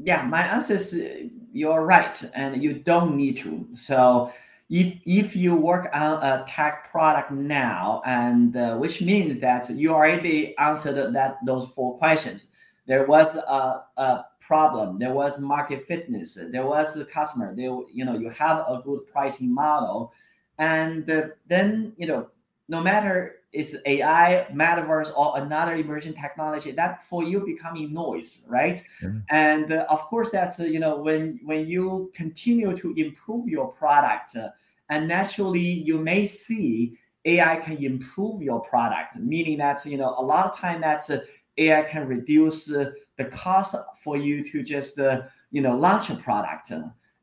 Yeah, 0.01 0.25
my 0.25 0.43
answer 0.43 0.75
is 0.75 0.93
uh, 0.93 1.27
you're 1.53 1.85
right, 1.85 2.21
and 2.33 2.61
you 2.61 2.73
don't 2.73 3.15
need 3.15 3.37
to. 3.37 3.65
So 3.75 4.31
if 4.69 4.97
if 5.05 5.35
you 5.35 5.55
work 5.55 5.89
on 5.93 6.21
a 6.21 6.43
tech 6.49 6.91
product 6.91 7.31
now, 7.31 8.01
and 8.05 8.57
uh, 8.57 8.75
which 8.77 9.01
means 9.01 9.39
that 9.39 9.69
you 9.69 9.93
already 9.93 10.57
answered 10.57 11.13
that 11.13 11.37
those 11.45 11.69
four 11.69 11.97
questions. 11.97 12.47
There 12.87 13.07
was 13.07 13.35
a, 13.35 13.83
a 13.97 14.25
problem. 14.39 14.99
There 14.99 15.11
was 15.11 15.39
market 15.39 15.87
fitness. 15.87 16.37
There 16.51 16.67
was 16.67 16.95
a 16.95 17.03
customer. 17.03 17.55
There, 17.55 17.79
you 17.91 18.05
know, 18.05 18.15
you 18.15 18.29
have 18.29 18.59
a 18.67 18.79
good 18.85 19.07
pricing 19.07 19.51
model 19.51 20.13
and 20.57 21.09
uh, 21.09 21.27
then, 21.47 21.93
you 21.97 22.07
know, 22.07 22.27
no 22.67 22.81
matter 22.81 23.35
it's 23.55 23.75
AI, 23.85 24.47
metaverse, 24.53 25.17
or 25.17 25.37
another 25.37 25.75
emerging 25.75 26.13
technology, 26.13 26.71
that 26.71 27.05
for 27.09 27.23
you 27.23 27.39
becoming 27.45 27.93
noise, 27.93 28.45
right? 28.47 28.83
Mm-hmm. 29.01 29.19
And 29.29 29.71
uh, 29.71 29.85
of 29.89 30.01
course, 30.05 30.29
that's 30.29 30.59
uh, 30.59 30.63
you 30.63 30.79
know 30.79 30.97
when 30.97 31.39
when 31.43 31.67
you 31.67 32.11
continue 32.13 32.77
to 32.77 32.93
improve 32.97 33.47
your 33.47 33.67
product, 33.71 34.35
uh, 34.35 34.49
and 34.89 35.07
naturally 35.07 35.59
you 35.59 35.97
may 35.97 36.25
see 36.25 36.97
AI 37.23 37.55
can 37.57 37.77
improve 37.77 38.41
your 38.41 38.59
product, 38.61 39.15
meaning 39.15 39.57
that 39.59 39.85
you 39.85 39.97
know 39.97 40.15
a 40.17 40.23
lot 40.23 40.45
of 40.45 40.57
time 40.57 40.81
that's 40.81 41.09
uh, 41.09 41.21
AI 41.57 41.83
can 41.83 42.07
reduce 42.07 42.69
uh, 42.71 42.91
the 43.17 43.25
cost 43.25 43.75
for 44.03 44.17
you 44.17 44.43
to 44.51 44.63
just 44.63 44.97
you 45.51 45.61
know 45.61 45.75
launch 45.77 46.09
a 46.09 46.15
product 46.15 46.71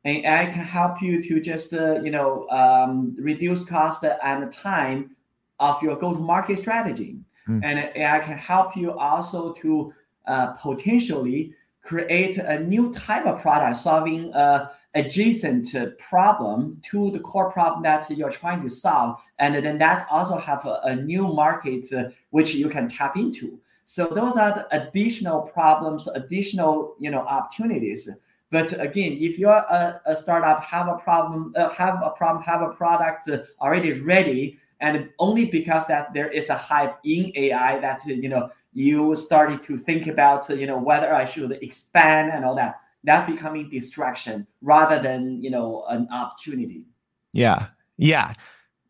and 0.05 0.25
AI 0.25 0.45
can 0.47 0.63
help 0.63 1.01
you 1.01 1.21
to 1.23 1.39
just 1.39 1.73
uh, 1.73 2.01
you 2.01 2.11
know 2.11 2.47
um, 2.49 3.15
reduce 3.17 3.63
cost 3.63 4.03
and 4.03 4.51
time 4.51 5.15
of 5.59 5.81
your 5.81 5.95
go-to-market 5.95 6.59
strategy. 6.59 7.17
Mm. 7.47 7.61
And 7.63 7.91
AI 7.95 8.19
can 8.19 8.37
help 8.37 8.75
you 8.75 8.91
also 8.97 9.53
to 9.53 9.93
uh, 10.27 10.53
potentially 10.53 11.53
create 11.83 12.37
a 12.37 12.59
new 12.59 12.93
type 12.93 13.25
of 13.25 13.41
product 13.41 13.77
solving 13.77 14.33
a 14.33 14.71
adjacent 14.95 15.75
problem 15.97 16.79
to 16.83 17.09
the 17.11 17.19
core 17.19 17.51
problem 17.51 17.81
that 17.83 18.09
you're 18.11 18.31
trying 18.31 18.61
to 18.61 18.69
solve 18.69 19.19
and 19.39 19.55
then 19.55 19.77
that 19.79 20.07
also 20.11 20.37
have 20.37 20.63
a, 20.65 20.79
a 20.83 20.95
new 20.95 21.27
market 21.27 21.91
uh, 21.93 22.09
which 22.29 22.53
you 22.53 22.69
can 22.69 22.87
tap 22.87 23.17
into 23.17 23.59
so 23.85 24.07
those 24.07 24.37
are 24.37 24.53
the 24.53 24.67
additional 24.71 25.41
problems 25.41 26.07
additional 26.09 26.95
you 26.99 27.09
know 27.09 27.21
opportunities 27.21 28.07
but 28.53 28.79
again, 28.79 29.17
if 29.19 29.39
you're 29.39 29.49
a, 29.49 29.99
a 30.05 30.15
startup, 30.15 30.63
have 30.63 30.87
a 30.87 30.97
problem, 30.97 31.53
uh, 31.55 31.69
have 31.69 31.99
a 32.03 32.11
problem, 32.11 32.43
have 32.43 32.61
a 32.61 32.69
product 32.69 33.27
uh, 33.27 33.39
already 33.59 33.93
ready, 33.93 34.59
and 34.79 35.09
only 35.17 35.47
because 35.47 35.87
that 35.87 36.13
there 36.13 36.29
is 36.29 36.49
a 36.49 36.55
hype 36.55 36.99
in 37.03 37.31
AI 37.35 37.79
that 37.79 38.05
you 38.05 38.29
know 38.29 38.51
you 38.71 39.15
started 39.15 39.63
to 39.63 39.75
think 39.75 40.05
about 40.05 40.47
you 40.49 40.67
know 40.67 40.77
whether 40.77 41.15
I 41.15 41.25
should 41.25 41.51
expand 41.63 42.31
and 42.31 42.45
all 42.45 42.53
that. 42.55 42.75
that 43.05 43.25
becoming 43.25 43.71
distraction 43.71 44.45
rather 44.61 45.01
than 45.01 45.41
you 45.41 45.49
know 45.49 45.85
an 45.89 46.07
opportunity. 46.11 46.85
Yeah, 47.31 47.69
yeah, 47.97 48.35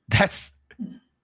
that's 0.09 0.51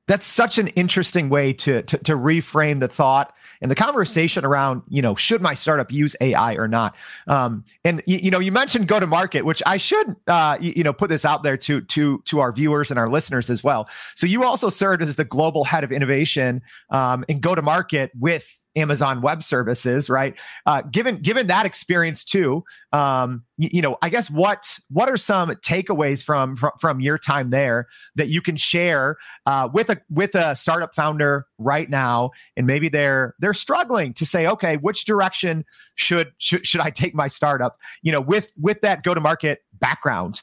that's 0.09 0.25
such 0.25 0.57
an 0.57 0.69
interesting 0.69 1.29
way 1.29 1.53
to, 1.53 1.83
to, 1.83 1.97
to 1.99 2.13
reframe 2.13 2.79
the 2.79 2.87
thought 2.87 3.31
and 3.61 3.69
the 3.69 3.75
conversation 3.75 4.43
around 4.43 4.81
you 4.89 5.01
know 5.01 5.15
should 5.15 5.41
my 5.41 5.53
startup 5.53 5.91
use 5.91 6.15
AI 6.19 6.55
or 6.55 6.67
not. 6.67 6.95
Um, 7.27 7.63
and 7.85 8.01
you, 8.07 8.17
you 8.17 8.31
know 8.31 8.39
you 8.39 8.51
mentioned 8.51 8.87
go 8.87 8.99
to 8.99 9.05
market, 9.05 9.45
which 9.45 9.61
I 9.67 9.77
should 9.77 10.15
uh, 10.27 10.57
you, 10.59 10.73
you, 10.77 10.83
know 10.83 10.93
put 10.93 11.09
this 11.09 11.25
out 11.25 11.43
there 11.43 11.57
to 11.57 11.81
to 11.81 12.23
to 12.25 12.39
our 12.39 12.51
viewers 12.51 12.89
and 12.89 12.99
our 12.99 13.07
listeners 13.07 13.51
as 13.51 13.63
well. 13.63 13.87
So 14.15 14.25
you 14.25 14.43
also 14.43 14.69
served 14.69 15.03
as 15.03 15.15
the 15.15 15.25
global 15.25 15.63
head 15.63 15.83
of 15.83 15.91
innovation 15.91 16.61
um, 16.89 17.23
and 17.29 17.39
go 17.39 17.53
to 17.53 17.61
market 17.61 18.11
with 18.19 18.58
Amazon 18.79 19.21
Web 19.21 19.43
Services, 19.43 20.09
right? 20.09 20.35
Uh, 20.65 20.81
given 20.83 21.17
given 21.17 21.47
that 21.47 21.65
experience 21.65 22.23
too, 22.23 22.63
um, 22.93 23.43
you, 23.57 23.69
you, 23.73 23.81
know, 23.81 23.97
I 24.01 24.09
guess 24.09 24.29
what 24.29 24.79
what 24.89 25.09
are 25.09 25.17
some 25.17 25.49
takeaways 25.49 26.23
from 26.23 26.55
from, 26.55 26.71
from 26.79 26.99
your 26.99 27.17
time 27.17 27.49
there 27.49 27.87
that 28.15 28.27
you 28.29 28.41
can 28.41 28.57
share 28.57 29.17
uh, 29.45 29.69
with 29.71 29.89
a 29.89 30.01
with 30.09 30.35
a 30.35 30.55
startup 30.55 30.95
founder 30.95 31.45
right 31.57 31.89
now, 31.89 32.31
and 32.55 32.65
maybe 32.65 32.89
they're 32.89 33.35
they're 33.39 33.53
struggling 33.53 34.13
to 34.15 34.25
say, 34.25 34.47
okay, 34.47 34.77
which 34.77 35.05
direction 35.05 35.65
should 35.95 36.31
should 36.37 36.65
should 36.65 36.81
I 36.81 36.89
take 36.89 37.13
my 37.13 37.27
startup? 37.27 37.77
You 38.01 38.11
know, 38.11 38.21
with 38.21 38.51
with 38.59 38.81
that 38.81 39.03
go 39.03 39.13
to 39.13 39.21
market 39.21 39.59
background, 39.73 40.41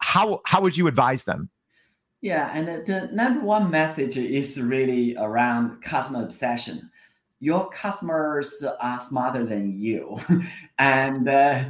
how 0.00 0.40
how 0.44 0.60
would 0.60 0.76
you 0.76 0.86
advise 0.86 1.24
them? 1.24 1.50
Yeah, 2.20 2.50
and 2.54 2.86
the 2.86 3.10
number 3.12 3.40
one 3.40 3.70
message 3.70 4.16
is 4.16 4.58
really 4.58 5.14
around 5.18 5.82
customer 5.82 6.22
obsession 6.22 6.90
your 7.40 7.68
customers 7.70 8.62
are 8.80 9.00
smarter 9.00 9.44
than 9.44 9.78
you. 9.78 10.18
And 10.78 11.28
uh, 11.28 11.64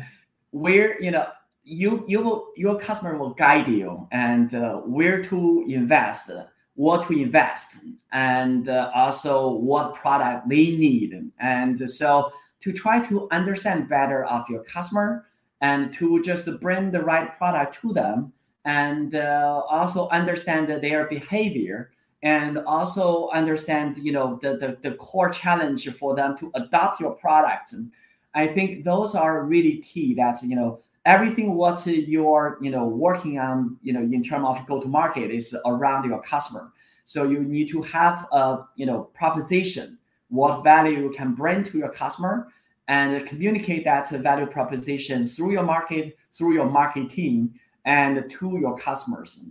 where 0.51 1.01
you 1.03 1.11
know 1.11 1.27
you 1.65 2.05
you 2.07 2.21
will 2.21 2.53
your 2.57 2.79
customer 2.79 3.17
will 3.17 3.35
guide 3.35 3.69
you 3.69 4.07
and 4.13 4.55
uh, 4.55 4.77
where 4.79 5.23
to 5.25 5.65
invest 5.69 6.31
what 6.77 7.07
to 7.07 7.13
invest 7.15 7.77
and 8.13 8.69
uh, 8.69 8.91
also 8.95 9.49
what 9.51 9.95
product 9.95 10.49
they 10.49 10.77
need. 10.77 11.31
And 11.39 11.89
so 11.89 12.33
to 12.61 12.73
try 12.73 13.07
to 13.09 13.29
understand 13.31 13.89
better 13.89 14.25
of 14.25 14.49
your 14.49 14.65
customer 14.65 15.27
and 15.61 15.93
to 15.95 16.23
just 16.23 16.49
bring 16.61 16.91
the 16.91 17.03
right 17.03 17.37
product 17.39 17.81
to 17.81 17.93
them 17.93 18.33
and 18.65 19.15
uh, 19.15 19.63
also 19.69 20.09
understand 20.09 20.69
their 20.69 21.07
behavior 21.07 21.91
and 22.25 22.59
also 22.67 23.29
understand 23.35 23.99
you 23.99 24.11
know 24.11 24.39
the, 24.43 24.57
the, 24.57 24.79
the 24.83 24.97
core 24.97 25.29
challenge 25.29 25.89
for 25.91 26.17
them 26.17 26.37
to 26.39 26.51
adopt 26.55 27.01
your 27.01 27.13
products. 27.13 27.73
And 27.73 27.93
i 28.35 28.49
think 28.49 28.85
those 28.85 29.15
are 29.15 29.45
really 29.45 29.77
key 29.79 30.15
that 30.15 30.43
you 30.43 30.57
know 30.57 30.81
everything 31.05 31.55
what 31.55 31.87
you're 31.87 32.59
you 32.61 32.71
know 32.71 32.87
working 32.87 33.39
on 33.39 33.77
you 33.83 33.93
know 33.93 34.01
in 34.01 34.23
terms 34.23 34.47
of 34.49 34.67
go 34.67 34.81
to 34.81 34.89
market 34.89 35.31
is 35.31 35.55
around 35.67 36.09
your 36.09 36.21
customer. 36.23 36.73
So 37.05 37.25
you 37.25 37.41
need 37.41 37.69
to 37.69 37.83
have 37.83 38.27
a 38.33 38.65
you 38.75 38.87
know 38.87 39.03
proposition 39.21 39.99
what 40.31 40.65
value 40.65 40.99
you 40.99 41.11
can 41.11 41.35
bring 41.35 41.63
to 41.65 41.79
your 41.79 41.91
customer 41.91 42.49
and 42.89 43.27
communicate 43.27 43.85
that 43.85 44.09
value 44.11 44.47
proposition 44.47 45.27
through 45.27 45.53
your 45.53 45.63
market 45.63 46.17
through 46.33 46.55
your 46.55 46.69
marketing 46.69 47.53
and 47.85 48.29
to 48.31 48.59
your 48.59 48.77
customers 48.79 49.45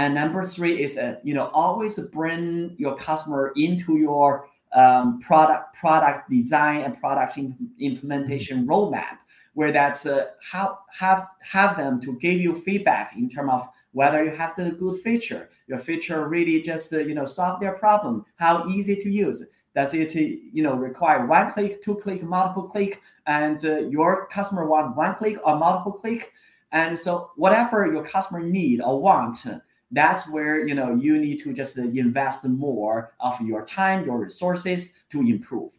and 0.00 0.14
number 0.14 0.42
three 0.42 0.82
is, 0.82 0.96
uh, 0.96 1.16
you 1.22 1.34
know, 1.34 1.48
always 1.52 1.98
bring 1.98 2.74
your 2.78 2.96
customer 2.96 3.52
into 3.56 3.98
your 3.98 4.48
um, 4.72 5.20
product 5.20 5.76
product 5.76 6.30
design 6.30 6.80
and 6.84 6.98
product 6.98 7.38
implementation 7.78 8.66
roadmap, 8.66 9.18
where 9.52 9.72
that's 9.72 10.06
uh, 10.06 10.28
have 10.50 10.76
have 10.90 11.26
have 11.40 11.76
them 11.76 12.00
to 12.00 12.14
give 12.14 12.40
you 12.40 12.54
feedback 12.62 13.12
in 13.14 13.28
terms 13.28 13.50
of 13.52 13.68
whether 13.92 14.24
you 14.24 14.30
have 14.30 14.56
the 14.56 14.70
good 14.70 15.02
feature, 15.02 15.50
your 15.66 15.78
feature 15.78 16.26
really 16.28 16.62
just 16.62 16.94
uh, 16.94 16.98
you 17.00 17.14
know 17.14 17.26
solve 17.26 17.60
their 17.60 17.74
problem, 17.74 18.24
how 18.36 18.66
easy 18.68 18.96
to 18.96 19.10
use. 19.10 19.44
Does 19.74 19.92
it 19.92 20.14
you 20.14 20.62
know 20.62 20.76
require 20.76 21.26
one 21.26 21.52
click, 21.52 21.82
two 21.84 21.96
click, 21.96 22.22
multiple 22.22 22.68
click, 22.70 23.02
and 23.26 23.62
uh, 23.66 23.80
your 23.80 24.28
customer 24.28 24.66
want 24.66 24.96
one 24.96 25.14
click 25.16 25.36
or 25.44 25.58
multiple 25.58 25.92
click? 25.92 26.32
And 26.72 26.98
so 26.98 27.32
whatever 27.36 27.92
your 27.92 28.04
customer 28.04 28.40
need 28.40 28.80
or 28.80 28.98
want, 28.98 29.44
that's 29.92 30.28
where 30.28 30.66
you 30.66 30.74
know 30.74 30.94
you 30.94 31.18
need 31.18 31.42
to 31.42 31.52
just 31.52 31.76
invest 31.78 32.44
more 32.44 33.12
of 33.20 33.40
your 33.40 33.64
time 33.64 34.04
your 34.04 34.18
resources 34.18 34.92
to 35.10 35.20
improve 35.20 35.70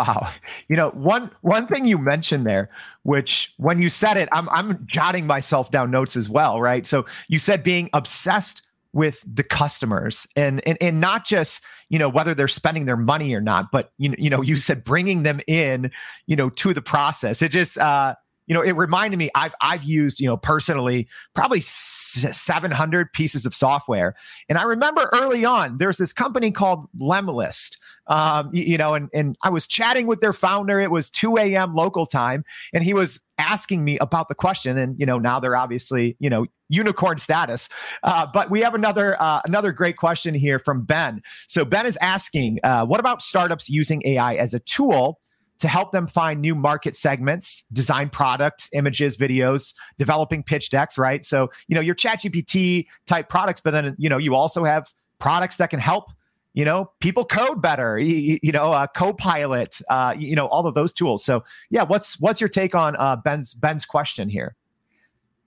Wow. 0.00 0.30
You 0.68 0.76
know, 0.76 0.90
one 0.90 1.30
one 1.42 1.66
thing 1.66 1.84
you 1.84 1.98
mentioned 1.98 2.46
there, 2.46 2.70
which 3.02 3.52
when 3.58 3.82
you 3.82 3.90
said 3.90 4.16
it, 4.16 4.30
I'm 4.32 4.48
I'm 4.48 4.86
jotting 4.86 5.26
myself 5.26 5.70
down 5.70 5.90
notes 5.90 6.16
as 6.16 6.26
well, 6.26 6.58
right? 6.58 6.86
So 6.86 7.04
you 7.28 7.38
said 7.38 7.62
being 7.62 7.90
obsessed 7.92 8.62
with 8.94 9.22
the 9.30 9.42
customers 9.42 10.26
and 10.36 10.66
and 10.66 10.78
and 10.80 11.02
not 11.02 11.26
just, 11.26 11.62
you 11.90 11.98
know, 11.98 12.08
whether 12.08 12.34
they're 12.34 12.48
spending 12.48 12.86
their 12.86 12.96
money 12.96 13.34
or 13.34 13.42
not, 13.42 13.70
but 13.70 13.92
you 13.98 14.14
you 14.16 14.30
know, 14.30 14.40
you 14.40 14.56
said 14.56 14.84
bringing 14.84 15.22
them 15.22 15.40
in, 15.46 15.90
you 16.26 16.34
know, 16.36 16.48
to 16.48 16.72
the 16.72 16.80
process. 16.80 17.42
It 17.42 17.50
just 17.50 17.76
uh 17.76 18.14
you 18.50 18.54
know, 18.54 18.62
it 18.62 18.72
reminded 18.72 19.16
me 19.16 19.30
I've 19.36 19.54
I've 19.60 19.84
used, 19.84 20.18
you 20.18 20.26
know, 20.26 20.36
personally 20.36 21.06
probably 21.36 21.60
700 21.60 23.12
pieces 23.12 23.46
of 23.46 23.54
software. 23.54 24.16
And 24.48 24.58
I 24.58 24.64
remember 24.64 25.08
early 25.12 25.44
on, 25.44 25.78
there's 25.78 25.98
this 25.98 26.12
company 26.12 26.50
called 26.50 26.88
Lemlist, 26.98 27.76
um, 28.08 28.50
you, 28.52 28.64
you 28.64 28.76
know, 28.76 28.94
and, 28.94 29.08
and 29.14 29.36
I 29.44 29.50
was 29.50 29.68
chatting 29.68 30.08
with 30.08 30.20
their 30.20 30.32
founder. 30.32 30.80
It 30.80 30.90
was 30.90 31.10
2 31.10 31.38
a.m. 31.38 31.76
local 31.76 32.06
time, 32.06 32.44
and 32.72 32.82
he 32.82 32.92
was 32.92 33.20
asking 33.38 33.84
me 33.84 33.98
about 33.98 34.28
the 34.28 34.34
question. 34.34 34.76
And, 34.76 34.98
you 34.98 35.06
know, 35.06 35.20
now 35.20 35.38
they're 35.38 35.54
obviously, 35.54 36.16
you 36.18 36.28
know, 36.28 36.44
unicorn 36.68 37.18
status. 37.18 37.68
Uh, 38.02 38.26
but 38.34 38.50
we 38.50 38.62
have 38.62 38.74
another 38.74 39.16
uh, 39.22 39.42
another 39.44 39.70
great 39.70 39.96
question 39.96 40.34
here 40.34 40.58
from 40.58 40.82
Ben. 40.82 41.22
So 41.46 41.64
Ben 41.64 41.86
is 41.86 41.96
asking, 42.00 42.58
uh, 42.64 42.84
what 42.84 42.98
about 42.98 43.22
startups 43.22 43.70
using 43.70 44.02
AI 44.04 44.34
as 44.34 44.54
a 44.54 44.58
tool 44.58 45.20
to 45.60 45.68
help 45.68 45.92
them 45.92 46.06
find 46.06 46.40
new 46.40 46.54
market 46.54 46.96
segments, 46.96 47.64
design 47.72 48.08
products, 48.08 48.68
images, 48.72 49.16
videos, 49.16 49.74
developing 49.98 50.42
pitch 50.42 50.70
decks, 50.70 50.98
right? 50.98 51.24
So, 51.24 51.50
you 51.68 51.74
know, 51.74 51.80
your 51.80 51.94
ChatGPT 51.94 52.86
type 53.06 53.28
products, 53.28 53.60
but 53.60 53.70
then, 53.72 53.94
you 53.98 54.08
know, 54.08 54.18
you 54.18 54.34
also 54.34 54.64
have 54.64 54.92
products 55.18 55.56
that 55.56 55.70
can 55.70 55.78
help, 55.78 56.10
you 56.54 56.64
know, 56.64 56.90
people 57.00 57.24
code 57.24 57.62
better, 57.62 57.98
you, 57.98 58.38
you 58.42 58.52
know, 58.52 58.72
uh, 58.72 58.86
Copilot, 58.88 59.80
uh, 59.88 60.14
you 60.18 60.34
know, 60.34 60.46
all 60.46 60.66
of 60.66 60.74
those 60.74 60.92
tools. 60.92 61.24
So, 61.24 61.44
yeah, 61.68 61.82
what's 61.82 62.18
what's 62.18 62.40
your 62.40 62.48
take 62.48 62.74
on 62.74 62.96
uh, 62.96 63.16
Ben's 63.16 63.54
Ben's 63.54 63.84
question 63.84 64.28
here? 64.28 64.56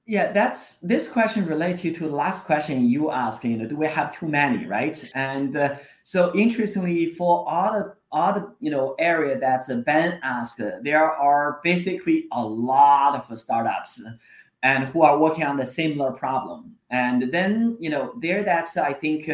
Yeah, 0.06 0.34
that's 0.34 0.80
this 0.80 1.08
question 1.08 1.46
relates 1.46 1.82
to 1.82 1.92
the 1.92 2.08
last 2.08 2.44
question 2.44 2.90
you 2.90 3.10
asked. 3.10 3.44
You 3.46 3.58
know, 3.58 3.68
do 3.68 3.78
we 3.78 3.88
have 3.88 4.14
too 4.18 4.28
many, 4.28 4.66
right? 4.66 5.12
And 5.16 5.56
uh, 5.56 5.76
so, 6.04 6.34
interestingly, 6.36 7.16
for 7.16 7.50
all 7.50 7.74
the 7.74 7.96
the 8.14 8.54
you 8.60 8.72
know 8.72 8.96
area 9.00 9.40
that 9.40 9.66
Ben 9.86 10.20
asked, 10.24 10.62
there 10.82 11.12
are 11.12 11.60
basically 11.64 12.28
a 12.32 12.44
lot 12.44 13.16
of 13.16 13.38
startups 13.38 14.02
and 14.62 14.86
who 14.86 15.02
are 15.02 15.18
working 15.18 15.44
on 15.44 15.58
the 15.58 15.66
similar 15.66 16.12
problem. 16.12 16.76
And 16.90 17.32
then 17.32 17.76
you 17.80 17.90
know 17.90 18.14
there, 18.22 18.44
that's 18.44 18.78
I 18.78 18.94
think 18.94 19.30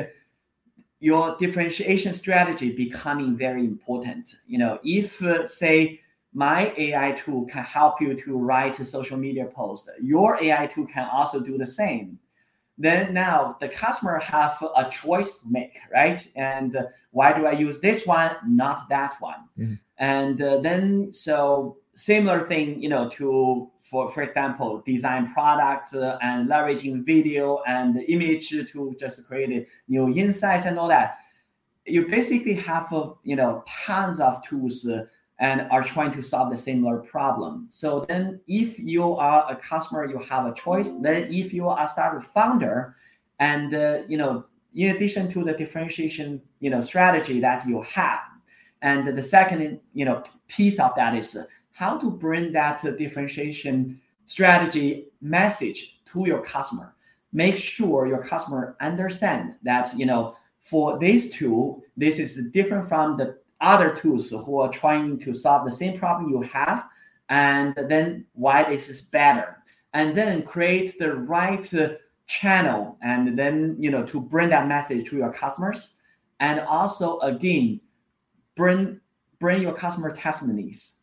your 0.99 1.35
differentiation 1.37 2.13
strategy 2.13 2.71
becoming 2.71 3.37
very 3.37 3.63
important. 3.63 4.35
You 4.47 4.59
know, 4.59 4.79
if 4.83 5.21
uh, 5.21 5.45
say 5.47 6.01
my 6.33 6.73
AI 6.77 7.11
tool 7.13 7.45
can 7.45 7.63
help 7.63 7.99
you 8.01 8.13
to 8.13 8.37
write 8.37 8.79
a 8.79 8.85
social 8.85 9.17
media 9.17 9.45
post. 9.45 9.89
Your 10.01 10.41
AI 10.41 10.67
tool 10.67 10.85
can 10.85 11.07
also 11.11 11.39
do 11.39 11.57
the 11.57 11.65
same. 11.65 12.19
Then 12.79 13.13
now 13.13 13.57
the 13.59 13.67
customer 13.67 14.19
have 14.19 14.57
a 14.77 14.89
choice 14.89 15.33
to 15.39 15.49
make, 15.49 15.77
right? 15.93 16.25
And 16.37 16.77
uh, 16.77 16.83
why 17.11 17.37
do 17.37 17.45
I 17.45 17.51
use 17.51 17.79
this 17.79 18.07
one, 18.07 18.31
not 18.47 18.87
that 18.87 19.15
one? 19.19 19.49
Mm-hmm. 19.59 19.73
And 19.97 20.41
uh, 20.41 20.61
then 20.61 21.11
so 21.11 21.77
similar 21.93 22.47
thing, 22.47 22.81
you 22.81 22.87
know, 22.87 23.09
to 23.09 23.69
for 23.81 24.09
for 24.09 24.21
example, 24.23 24.81
design 24.85 25.33
products 25.33 25.93
uh, 25.93 26.17
and 26.21 26.47
leveraging 26.47 27.05
video 27.05 27.61
and 27.67 27.97
image 28.07 28.49
to 28.49 28.95
just 28.97 29.27
create 29.27 29.67
new 29.89 30.15
insights 30.15 30.65
and 30.65 30.79
all 30.79 30.87
that. 30.87 31.17
You 31.85 32.07
basically 32.07 32.53
have, 32.53 32.93
uh, 32.93 33.11
you 33.23 33.35
know, 33.35 33.63
tons 33.85 34.21
of 34.21 34.41
tools 34.47 34.87
uh, 34.87 35.05
and 35.39 35.67
are 35.71 35.83
trying 35.83 36.11
to 36.11 36.21
solve 36.21 36.49
the 36.51 36.57
similar 36.57 36.97
problem. 36.97 37.65
So 37.69 38.05
then 38.09 38.41
if 38.47 38.77
you 38.77 39.15
are 39.15 39.49
a 39.49 39.55
customer, 39.55 40.05
you 40.05 40.19
have 40.19 40.45
a 40.45 40.53
choice. 40.53 40.91
Then 40.99 41.27
if 41.31 41.53
you 41.53 41.67
are 41.69 41.83
a 41.83 41.87
startup 41.87 42.25
founder, 42.33 42.95
and 43.39 43.73
uh, 43.73 43.99
you 44.07 44.17
know, 44.17 44.45
in 44.75 44.95
addition 44.95 45.31
to 45.31 45.43
the 45.43 45.53
differentiation, 45.53 46.41
you 46.59 46.69
know, 46.69 46.81
strategy 46.81 47.39
that 47.39 47.65
you 47.67 47.81
have, 47.83 48.19
and 48.81 49.17
the 49.17 49.23
second, 49.23 49.79
you 49.93 50.05
know, 50.05 50.23
piece 50.47 50.79
of 50.79 50.93
that 50.95 51.15
is 51.15 51.37
how 51.71 51.97
to 51.97 52.11
bring 52.11 52.51
that 52.51 52.81
differentiation 52.97 53.99
strategy 54.25 55.07
message 55.21 55.99
to 56.05 56.25
your 56.27 56.41
customer. 56.41 56.93
Make 57.31 57.57
sure 57.57 58.07
your 58.07 58.23
customer 58.23 58.75
understand 58.81 59.55
that, 59.63 59.97
you 59.97 60.05
know, 60.05 60.35
for 60.61 60.99
this 60.99 61.29
tool, 61.29 61.81
this 61.95 62.19
is 62.19 62.49
different 62.51 62.89
from 62.89 63.17
the 63.17 63.37
other 63.61 63.95
tools 63.95 64.29
who 64.29 64.59
are 64.59 64.71
trying 64.71 65.19
to 65.19 65.33
solve 65.33 65.65
the 65.65 65.71
same 65.71 65.97
problem 65.97 66.29
you 66.29 66.41
have 66.41 66.85
and 67.29 67.75
then 67.87 68.25
why 68.33 68.63
this 68.63 68.89
is 68.89 69.01
better, 69.01 69.57
and 69.93 70.15
then 70.15 70.41
create 70.43 70.97
the 70.99 71.13
right 71.13 71.71
uh, 71.73 71.89
channel, 72.27 72.97
and 73.01 73.37
then 73.37 73.75
you 73.79 73.91
know 73.91 74.03
to 74.03 74.19
bring 74.19 74.49
that 74.49 74.67
message 74.67 75.07
to 75.09 75.17
your 75.17 75.31
customers, 75.31 75.97
and 76.39 76.59
also 76.61 77.19
again 77.19 77.79
bring 78.55 78.99
bring 79.39 79.61
your 79.61 79.73
customer 79.73 80.11
testimonies 80.11 80.93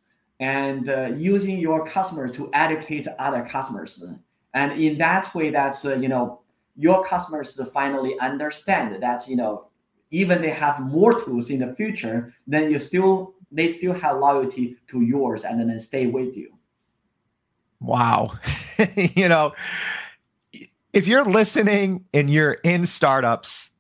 and 0.41 0.91
uh, 0.91 1.11
using 1.17 1.59
your 1.59 1.87
customers 1.87 2.37
to 2.37 2.51
educate 2.53 3.07
other 3.19 3.43
customers. 3.49 4.05
And 4.53 4.73
in 4.73 4.99
that 4.99 5.35
way 5.35 5.51
that's 5.51 5.85
uh, 5.85 5.95
you 5.95 6.09
know 6.09 6.43
your 6.77 7.05
customers 7.05 7.59
finally 7.73 8.19
understand 8.19 9.01
that 9.03 9.29
you 9.29 9.37
know 9.37 9.66
even 10.11 10.41
they 10.41 10.51
have 10.51 10.81
more 10.81 11.25
tools 11.25 11.51
in 11.51 11.61
the 11.61 11.75
future 11.75 12.35
then 12.47 12.71
you 12.71 12.79
still 12.79 13.35
they 13.51 13.69
still 13.69 13.93
have 13.93 14.19
loyalty 14.19 14.77
to 14.89 15.03
yours 15.03 15.45
and 15.45 15.59
then 15.61 15.81
stay 15.81 16.07
with 16.07 16.37
you 16.37 16.53
wow 17.81 18.33
you 18.97 19.29
know 19.29 19.53
if 20.93 21.07
you're 21.07 21.25
listening 21.25 22.05
and 22.15 22.31
you're 22.31 22.59
in 22.65 22.87
startups 22.87 23.71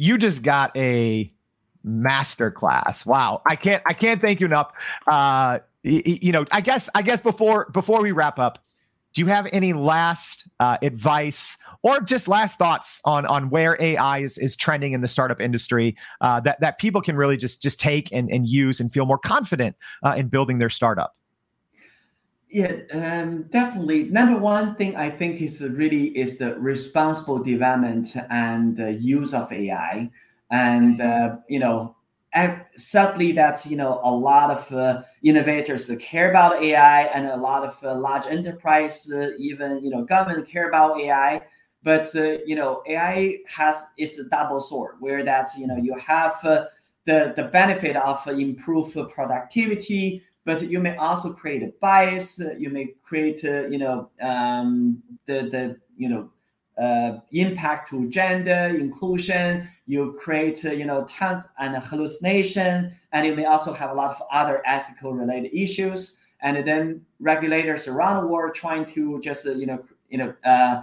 you 0.00 0.16
just 0.16 0.42
got 0.42 0.74
a 0.78 1.30
masterclass. 1.86 3.04
Wow. 3.04 3.42
I 3.46 3.54
can't 3.54 3.82
I 3.86 3.92
can't 3.92 4.20
thank 4.20 4.40
you 4.40 4.46
enough. 4.46 4.72
Uh 5.06 5.58
you, 5.82 6.02
you 6.04 6.32
know, 6.32 6.46
I 6.50 6.62
guess 6.62 6.88
I 6.94 7.02
guess 7.02 7.20
before 7.20 7.66
before 7.70 8.00
we 8.00 8.12
wrap 8.12 8.38
up, 8.38 8.58
do 9.12 9.20
you 9.20 9.26
have 9.26 9.48
any 9.52 9.72
last 9.72 10.48
uh, 10.60 10.78
advice 10.82 11.56
or 11.82 12.00
just 12.00 12.28
last 12.28 12.58
thoughts 12.58 13.00
on 13.04 13.26
on 13.26 13.50
where 13.50 13.76
AI 13.80 14.18
is, 14.18 14.38
is 14.38 14.56
trending 14.56 14.92
in 14.92 15.00
the 15.00 15.08
startup 15.08 15.40
industry 15.40 15.96
uh, 16.20 16.40
that 16.40 16.60
that 16.60 16.78
people 16.78 17.00
can 17.00 17.16
really 17.16 17.36
just 17.36 17.62
just 17.62 17.80
take 17.80 18.12
and, 18.12 18.30
and 18.30 18.48
use 18.48 18.80
and 18.80 18.92
feel 18.92 19.06
more 19.06 19.18
confident 19.18 19.76
uh, 20.02 20.14
in 20.16 20.28
building 20.28 20.58
their 20.58 20.70
startup? 20.70 21.16
Yeah, 22.50 22.78
um, 22.92 23.44
definitely. 23.44 24.04
Number 24.04 24.36
one 24.36 24.74
thing 24.74 24.96
I 24.96 25.08
think 25.08 25.40
is 25.40 25.60
really 25.60 26.08
is 26.18 26.36
the 26.36 26.56
responsible 26.56 27.38
development 27.38 28.08
and 28.28 28.76
the 28.76 28.92
use 28.92 29.32
of 29.32 29.52
AI 29.52 30.10
and 30.50 31.00
uh, 31.00 31.36
you 31.48 31.60
know 31.60 31.96
sadly 32.76 33.32
that's 33.32 33.66
you 33.66 33.76
know 33.76 34.00
a 34.04 34.10
lot 34.10 34.50
of 34.50 34.72
uh, 34.72 35.02
innovators 35.22 35.90
care 36.00 36.30
about 36.30 36.62
ai 36.62 37.02
and 37.06 37.26
a 37.26 37.36
lot 37.36 37.64
of 37.64 37.76
uh, 37.82 37.94
large 37.94 38.26
enterprise 38.26 39.10
uh, 39.10 39.30
even 39.38 39.82
you 39.82 39.90
know 39.90 40.04
government 40.04 40.46
care 40.46 40.68
about 40.68 41.00
ai 41.00 41.40
but 41.82 42.14
uh, 42.14 42.38
you 42.46 42.54
know 42.54 42.82
ai 42.86 43.38
has 43.48 43.84
is 43.98 44.18
a 44.18 44.24
double 44.28 44.60
sword 44.60 44.96
where 45.00 45.24
that 45.24 45.48
you 45.58 45.66
know 45.66 45.76
you 45.76 45.96
have 45.98 46.36
uh, 46.44 46.66
the 47.04 47.32
the 47.36 47.44
benefit 47.44 47.96
of 47.96 48.24
improved 48.28 48.96
productivity 49.10 50.22
but 50.44 50.62
you 50.62 50.78
may 50.78 50.96
also 50.96 51.32
create 51.32 51.62
a 51.62 51.72
bias 51.80 52.40
you 52.58 52.70
may 52.70 52.94
create 53.02 53.42
you 53.42 53.78
know 53.78 54.08
um, 54.20 55.02
the 55.26 55.42
the 55.50 55.76
you 55.96 56.08
know 56.08 56.30
uh, 56.80 57.20
impact 57.32 57.90
to 57.90 58.08
gender 58.08 58.74
inclusion. 58.78 59.68
You 59.86 60.16
create, 60.20 60.64
uh, 60.64 60.72
you 60.72 60.86
know, 60.86 61.04
talent 61.04 61.44
and 61.58 61.76
hallucination, 61.76 62.92
and 63.12 63.26
you 63.26 63.34
may 63.34 63.44
also 63.44 63.72
have 63.72 63.90
a 63.90 63.94
lot 63.94 64.10
of 64.16 64.22
other 64.32 64.62
ethical 64.64 65.12
related 65.12 65.52
issues. 65.54 66.18
And 66.42 66.66
then 66.66 67.04
regulators 67.18 67.86
around 67.86 68.22
the 68.22 68.28
world 68.28 68.54
trying 68.54 68.86
to 68.94 69.20
just, 69.20 69.46
uh, 69.46 69.52
you 69.52 69.66
know, 69.66 69.84
you 70.08 70.18
know, 70.18 70.34
uh, 70.44 70.82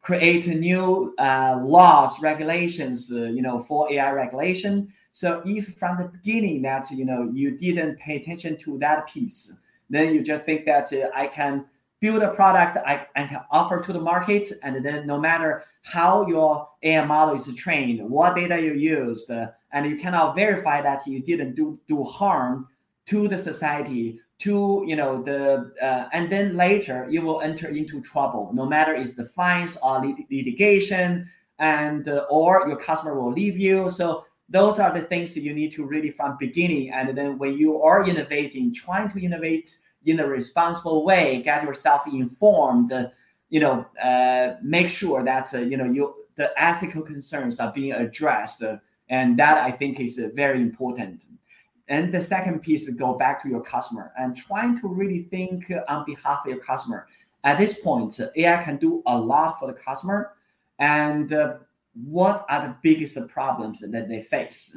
create 0.00 0.46
new 0.46 1.14
uh, 1.18 1.58
laws, 1.62 2.20
regulations, 2.22 3.10
uh, 3.12 3.24
you 3.24 3.42
know, 3.42 3.60
for 3.62 3.92
AI 3.92 4.12
regulation. 4.12 4.92
So 5.12 5.42
if 5.44 5.76
from 5.76 5.98
the 5.98 6.08
beginning 6.08 6.62
that 6.62 6.90
you 6.90 7.04
know 7.04 7.30
you 7.32 7.52
didn't 7.56 7.98
pay 7.98 8.16
attention 8.16 8.58
to 8.64 8.78
that 8.78 9.08
piece, 9.08 9.54
then 9.88 10.14
you 10.14 10.22
just 10.22 10.44
think 10.44 10.64
that 10.64 10.92
I 11.14 11.28
can 11.28 11.66
build 12.04 12.22
a 12.22 12.34
product 12.34 12.76
I, 12.86 13.06
can 13.16 13.40
offer 13.50 13.80
to 13.80 13.90
the 13.90 14.04
market. 14.12 14.52
And 14.62 14.84
then 14.84 15.06
no 15.06 15.18
matter 15.18 15.64
how 15.84 16.26
your 16.26 16.68
AI 16.82 17.02
model 17.02 17.34
is 17.34 17.48
trained, 17.54 17.98
what 18.10 18.36
data 18.36 18.60
you 18.60 18.74
used, 18.74 19.30
uh, 19.30 19.52
and 19.72 19.86
you 19.86 19.96
cannot 19.96 20.36
verify 20.36 20.82
that 20.82 21.06
you 21.06 21.20
didn't 21.22 21.54
do, 21.54 21.78
do 21.88 22.02
harm 22.02 22.68
to 23.06 23.26
the 23.26 23.38
society, 23.38 24.20
to 24.40 24.84
you 24.86 24.96
know 24.96 25.22
the 25.22 25.72
uh, 25.80 26.08
and 26.12 26.30
then 26.30 26.56
later 26.56 27.06
you 27.08 27.22
will 27.22 27.40
enter 27.40 27.68
into 27.68 28.02
trouble 28.02 28.50
no 28.52 28.66
matter 28.66 28.92
is 28.92 29.14
the 29.14 29.26
fines 29.26 29.78
or 29.80 30.04
lit- 30.04 30.26
litigation 30.28 31.30
and 31.60 32.08
uh, 32.08 32.26
or 32.28 32.66
your 32.66 32.76
customer 32.76 33.14
will 33.14 33.30
leave 33.30 33.56
you 33.56 33.88
so 33.88 34.24
those 34.48 34.80
are 34.80 34.92
the 34.92 35.00
things 35.00 35.34
that 35.34 35.42
you 35.42 35.54
need 35.54 35.72
to 35.72 35.84
really 35.84 36.10
from 36.10 36.36
beginning 36.40 36.90
and 36.90 37.16
then 37.16 37.38
when 37.38 37.56
you 37.56 37.80
are 37.80 38.08
innovating 38.08 38.74
trying 38.74 39.08
to 39.08 39.20
innovate 39.20 39.76
in 40.06 40.20
a 40.20 40.26
responsible 40.26 41.04
way, 41.04 41.42
get 41.42 41.62
yourself 41.62 42.02
informed, 42.06 42.92
you 43.50 43.60
know, 43.60 43.86
uh, 44.02 44.56
make 44.62 44.88
sure 44.88 45.24
that, 45.24 45.52
uh, 45.54 45.58
you 45.58 45.76
know, 45.76 45.84
you, 45.84 46.14
the 46.36 46.50
ethical 46.60 47.02
concerns 47.02 47.60
are 47.60 47.72
being 47.72 47.92
addressed. 47.92 48.62
and 49.10 49.38
that 49.38 49.58
I 49.58 49.70
think 49.70 50.00
is 50.00 50.18
uh, 50.18 50.30
very 50.34 50.60
important. 50.60 51.22
And 51.88 52.12
the 52.12 52.20
second 52.20 52.60
piece, 52.60 52.88
go 52.90 53.14
back 53.14 53.42
to 53.42 53.48
your 53.48 53.60
customer 53.60 54.12
and 54.18 54.34
trying 54.34 54.80
to 54.80 54.88
really 54.88 55.24
think 55.24 55.70
on 55.88 56.04
behalf 56.06 56.40
of 56.44 56.50
your 56.50 56.60
customer. 56.60 57.06
At 57.44 57.58
this 57.58 57.80
point, 57.80 58.18
AI 58.36 58.62
can 58.62 58.78
do 58.78 59.02
a 59.06 59.16
lot 59.16 59.58
for 59.58 59.66
the 59.66 59.74
customer. 59.74 60.32
And 60.78 61.32
uh, 61.32 61.58
what 61.92 62.46
are 62.48 62.66
the 62.66 62.76
biggest 62.82 63.18
problems 63.28 63.80
that 63.80 64.08
they 64.08 64.22
face? 64.22 64.76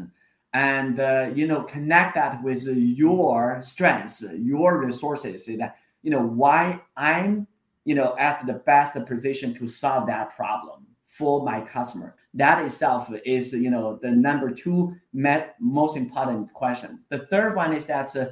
And 0.54 1.00
uh, 1.00 1.30
you 1.36 1.48
know 1.48 1.64
connect 1.64 2.16
that 2.16 2.42
with 2.44 2.66
your 2.66 3.60
strengths 3.62 4.24
your 4.38 4.80
resources 4.80 5.46
that 5.46 5.78
you 6.04 6.10
know 6.10 6.22
why 6.22 6.80
i'm 6.96 7.46
you 7.84 7.96
know 7.96 8.16
at 8.18 8.46
the 8.46 8.54
best 8.54 8.94
position 9.06 9.54
to 9.54 9.68
solve 9.68 10.08
that 10.08 10.36
problem 10.36 10.88
for 11.18 11.44
my 11.44 11.62
customer. 11.62 12.16
That 12.36 12.64
itself 12.64 13.10
is 13.26 13.54
you 13.54 13.72
know 13.72 13.98
the 14.02 14.12
number 14.12 14.52
two 14.52 14.96
met, 15.14 15.56
most 15.60 15.98
important 15.98 16.54
question. 16.54 17.00
The 17.10 17.20
third 17.20 17.56
one 17.56 17.74
is 17.74 17.86
that 17.86 18.16
uh, 18.16 18.28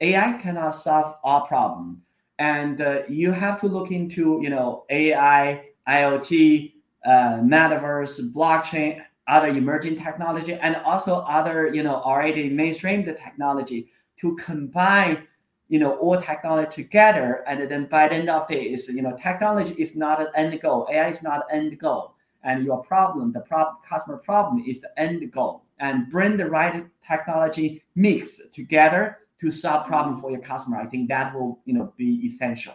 ai 0.00 0.32
cannot 0.40 0.70
solve 0.70 1.16
all 1.22 1.46
problem. 1.46 2.02
And 2.38 2.80
uh, 2.80 3.02
you 3.08 3.32
have 3.32 3.60
to 3.60 3.66
look 3.66 3.90
into 3.90 4.40
you 4.42 4.48
know 4.48 4.84
ai 4.88 5.66
iot 5.86 6.72
uh, 7.04 7.10
metaverse 7.52 8.32
blockchain 8.32 9.02
other 9.30 9.48
emerging 9.48 9.96
technology 9.96 10.54
and 10.54 10.76
also 10.76 11.20
other 11.20 11.70
you 11.72 11.82
know 11.82 11.94
already 11.94 12.50
mainstream 12.50 13.04
the 13.04 13.12
technology 13.12 13.88
to 14.20 14.36
combine 14.36 15.26
you 15.68 15.78
know 15.78 15.92
all 15.96 16.20
technology 16.20 16.82
together. 16.82 17.44
And 17.46 17.70
then 17.70 17.86
by 17.86 18.08
the 18.08 18.16
end 18.16 18.28
of 18.28 18.48
the 18.48 18.54
day 18.54 18.76
you 18.88 19.02
know 19.02 19.16
technology 19.16 19.72
is 19.78 19.96
not 19.96 20.20
an 20.20 20.26
end 20.34 20.60
goal. 20.60 20.88
Ai 20.92 21.08
is 21.08 21.22
not 21.22 21.44
an 21.50 21.62
end 21.62 21.78
goal. 21.78 22.14
And 22.42 22.64
your 22.64 22.82
problem 22.82 23.32
the 23.32 23.40
problem 23.40 23.76
customer 23.88 24.18
problem 24.18 24.64
is 24.66 24.80
the 24.80 24.90
end 24.98 25.30
goal. 25.32 25.62
And 25.78 26.10
bring 26.10 26.36
the 26.36 26.50
right 26.50 26.84
technology 27.06 27.82
mix 27.94 28.40
together 28.52 29.18
to 29.40 29.50
solve 29.50 29.86
problem 29.86 30.20
for 30.20 30.30
your 30.30 30.40
customer. 30.40 30.78
I 30.78 30.86
think 30.86 31.08
that 31.08 31.32
will 31.34 31.60
you 31.64 31.74
know 31.74 31.92
be 31.96 32.26
essential. 32.26 32.74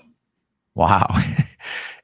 Wow 0.73 1.05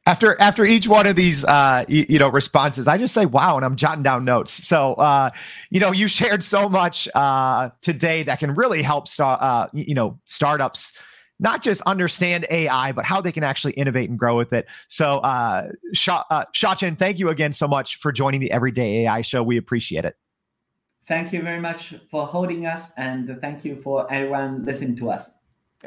after 0.06 0.40
after 0.42 0.66
each 0.66 0.88
one 0.88 1.06
of 1.06 1.16
these 1.16 1.46
uh 1.46 1.86
you, 1.88 2.06
you, 2.10 2.20
know 2.20 2.30
responses 2.30 2.88
i 2.88 2.98
just 2.98 3.14
say 3.14 3.26
wow 3.26 3.56
and 3.56 3.66
i'm 3.66 3.76
jotting 3.76 4.04
down 4.04 4.26
notes 4.26 4.52
so 4.52 4.94
uh 4.96 5.30
you 5.70 5.80
know 5.80 5.92
you 5.92 6.08
shared 6.08 6.44
so 6.44 6.68
much 6.68 7.08
uh 7.14 7.70
today 7.82 8.24
that 8.24 8.40
can 8.40 8.56
really 8.56 8.82
help 8.82 9.08
start 9.08 9.42
uh 9.42 9.68
you 9.74 9.94
know 9.94 10.20
startups 10.26 10.94
not 11.42 11.64
just 11.64 11.82
understand 11.82 12.46
AI, 12.52 12.92
but 12.92 13.04
how 13.04 13.20
they 13.20 13.32
can 13.32 13.44
actually 13.44 13.74
innovate 13.74 14.10
and 14.10 14.18
grow 14.18 14.38
with 14.38 14.54
it. 14.54 14.68
So, 14.88 15.18
uh, 15.18 15.70
Sha- 15.92 16.24
uh, 16.30 16.46
Xiaochen, 16.54 16.98
thank 17.00 17.18
you 17.18 17.30
again 17.30 17.52
so 17.52 17.68
much 17.68 17.98
for 17.98 18.12
joining 18.12 18.40
the 18.40 18.52
Everyday 18.52 19.06
AI 19.06 19.22
show. 19.22 19.42
We 19.42 19.58
appreciate 19.58 20.06
it. 20.06 20.16
Thank 21.08 21.34
you 21.34 21.42
very 21.42 21.60
much 21.60 21.96
for 22.12 22.28
holding 22.28 22.68
us, 22.68 22.92
and 22.96 23.40
thank 23.42 23.66
you 23.66 23.76
for 23.76 24.10
everyone 24.14 24.64
listening 24.66 24.96
to 24.98 25.10
us. 25.10 25.32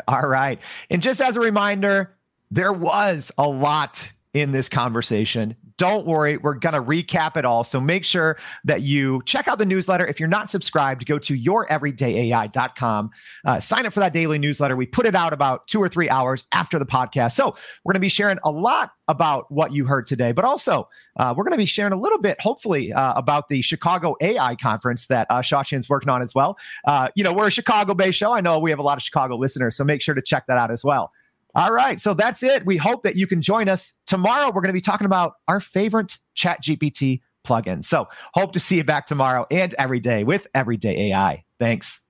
All 0.09 0.27
right. 0.27 0.61
And 0.91 1.01
just 1.01 1.21
as 1.21 1.37
a 1.37 1.41
reminder, 1.41 2.17
there 2.55 2.73
was 2.73 3.33
a 3.37 3.49
lot 3.49 4.13
in 4.33 4.53
this 4.53 4.69
conversation. 4.69 5.57
Don't 5.77 6.07
worry, 6.07 6.37
we're 6.37 6.55
going 6.55 6.75
to 6.75 6.83
recap 6.83 7.37
it 7.37 7.45
all. 7.45 7.65
So 7.65 7.81
make 7.81 8.05
sure 8.05 8.37
that 8.65 8.83
you 8.83 9.23
check 9.27 9.49
out 9.49 9.59
the 9.59 9.67
newsletter. 9.67 10.07
If 10.07 10.21
you're 10.21 10.29
not 10.29 10.51
subscribed, 10.51 11.05
go 11.05 11.19
to 11.19 11.37
youreverydayai.com. 11.37 13.11
Uh, 13.45 13.59
sign 13.59 13.87
up 13.87 13.93
for 13.93 13.99
that 13.99 14.13
daily 14.13 14.39
newsletter. 14.39 14.77
We 14.77 14.87
put 14.87 15.05
it 15.05 15.17
out 15.17 15.33
about 15.33 15.67
two 15.67 15.83
or 15.83 15.89
three 15.89 16.09
hours 16.09 16.45
after 16.53 16.79
the 16.79 16.87
podcast. 16.87 17.33
So 17.33 17.57
we're 17.85 17.93
going 17.93 18.01
to 18.01 18.01
be 18.01 18.09
sharing 18.09 18.39
a 18.45 18.53
lot 18.53 18.93
about 19.09 19.51
what 19.51 19.73
you 19.73 19.85
heard 19.85 20.07
today, 20.07 20.31
but 20.31 20.45
also 20.45 20.89
uh, 21.17 21.35
we're 21.37 21.45
going 21.45 21.53
to 21.53 21.59
be 21.59 21.67
sharing 21.67 21.93
a 21.93 22.01
little 22.01 22.21
bit, 22.21 22.41
hopefully, 22.41 22.93
uh, 22.93 23.15
about 23.15 23.49
the 23.49 23.63
Chicago 23.63 24.15
AI 24.21 24.55
conference 24.55 25.07
that 25.07 25.27
uh, 25.29 25.43
Xiaochen's 25.43 25.89
working 25.89 26.09
on 26.09 26.23
as 26.23 26.37
well. 26.37 26.57
Uh, 26.85 27.09
you 27.17 27.25
know, 27.25 27.33
we're 27.33 27.49
a 27.49 27.53
Chicago 27.53 27.95
based 27.95 28.19
show. 28.19 28.33
I 28.33 28.41
know 28.41 28.61
we 28.61 28.71
have 28.71 28.79
a 28.79 28.85
lot 28.85 28.97
of 28.97 29.03
Chicago 29.03 29.37
listeners, 29.37 29.77
so 29.77 29.83
make 29.83 30.01
sure 30.03 30.15
to 30.15 30.23
check 30.23 30.47
that 30.47 30.57
out 30.57 30.71
as 30.71 30.85
well. 30.85 31.11
All 31.55 31.71
right. 31.71 32.01
So 32.01 32.15
that's 32.15 32.43
it. 32.43 32.67
We 32.67 32.77
hope 32.77 33.05
that 33.05 33.17
you 33.17 33.27
can 33.27 33.43
join 33.43 33.69
us 33.69 33.93
tomorrow. 34.07 34.47
We're 34.47 34.61
going 34.61 34.69
to 34.69 34.73
be 34.73 34.81
talking 34.81 35.07
about 35.07 35.35
our 35.47 35.61
favorite 35.61 36.19
Chat 36.35 36.63
GPT 36.63 37.21
plugin. 37.47 37.85
So 37.85 38.09
hope 38.33 38.53
to 38.53 38.61
see 38.61 38.77
you 38.77 38.85
back 38.85 39.07
tomorrow 39.07 39.47
and 39.51 39.75
every 39.75 40.01
day 40.01 40.25
with 40.25 40.47
Everyday 40.55 41.11
AI. 41.11 41.45
Thanks. 41.59 42.01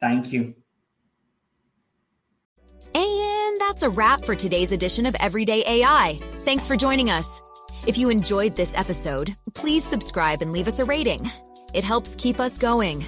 Thank 0.00 0.32
you. 0.32 0.54
And 2.94 3.60
that's 3.60 3.82
a 3.82 3.90
wrap 3.90 4.24
for 4.24 4.34
today's 4.34 4.72
edition 4.72 5.06
of 5.06 5.16
Everyday 5.18 5.64
AI. 5.66 6.18
Thanks 6.44 6.68
for 6.68 6.76
joining 6.76 7.10
us. 7.10 7.40
If 7.86 7.98
you 7.98 8.08
enjoyed 8.10 8.54
this 8.56 8.76
episode, 8.76 9.34
please 9.54 9.84
subscribe 9.84 10.42
and 10.42 10.52
leave 10.52 10.68
us 10.68 10.78
a 10.78 10.84
rating. 10.84 11.28
It 11.74 11.84
helps 11.84 12.14
keep 12.16 12.38
us 12.38 12.58
going. 12.58 13.04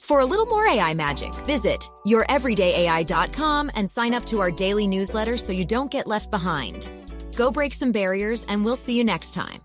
For 0.00 0.20
a 0.20 0.24
little 0.24 0.46
more 0.46 0.66
AI 0.66 0.94
magic, 0.94 1.34
visit 1.46 1.88
youreverydayai.com 2.06 3.70
and 3.74 3.88
sign 3.88 4.14
up 4.14 4.24
to 4.26 4.40
our 4.40 4.50
daily 4.50 4.86
newsletter 4.86 5.36
so 5.36 5.52
you 5.52 5.64
don't 5.64 5.90
get 5.90 6.06
left 6.06 6.30
behind. 6.30 6.88
Go 7.36 7.50
break 7.50 7.74
some 7.74 7.92
barriers, 7.92 8.44
and 8.48 8.64
we'll 8.64 8.76
see 8.76 8.96
you 8.96 9.04
next 9.04 9.34
time. 9.34 9.60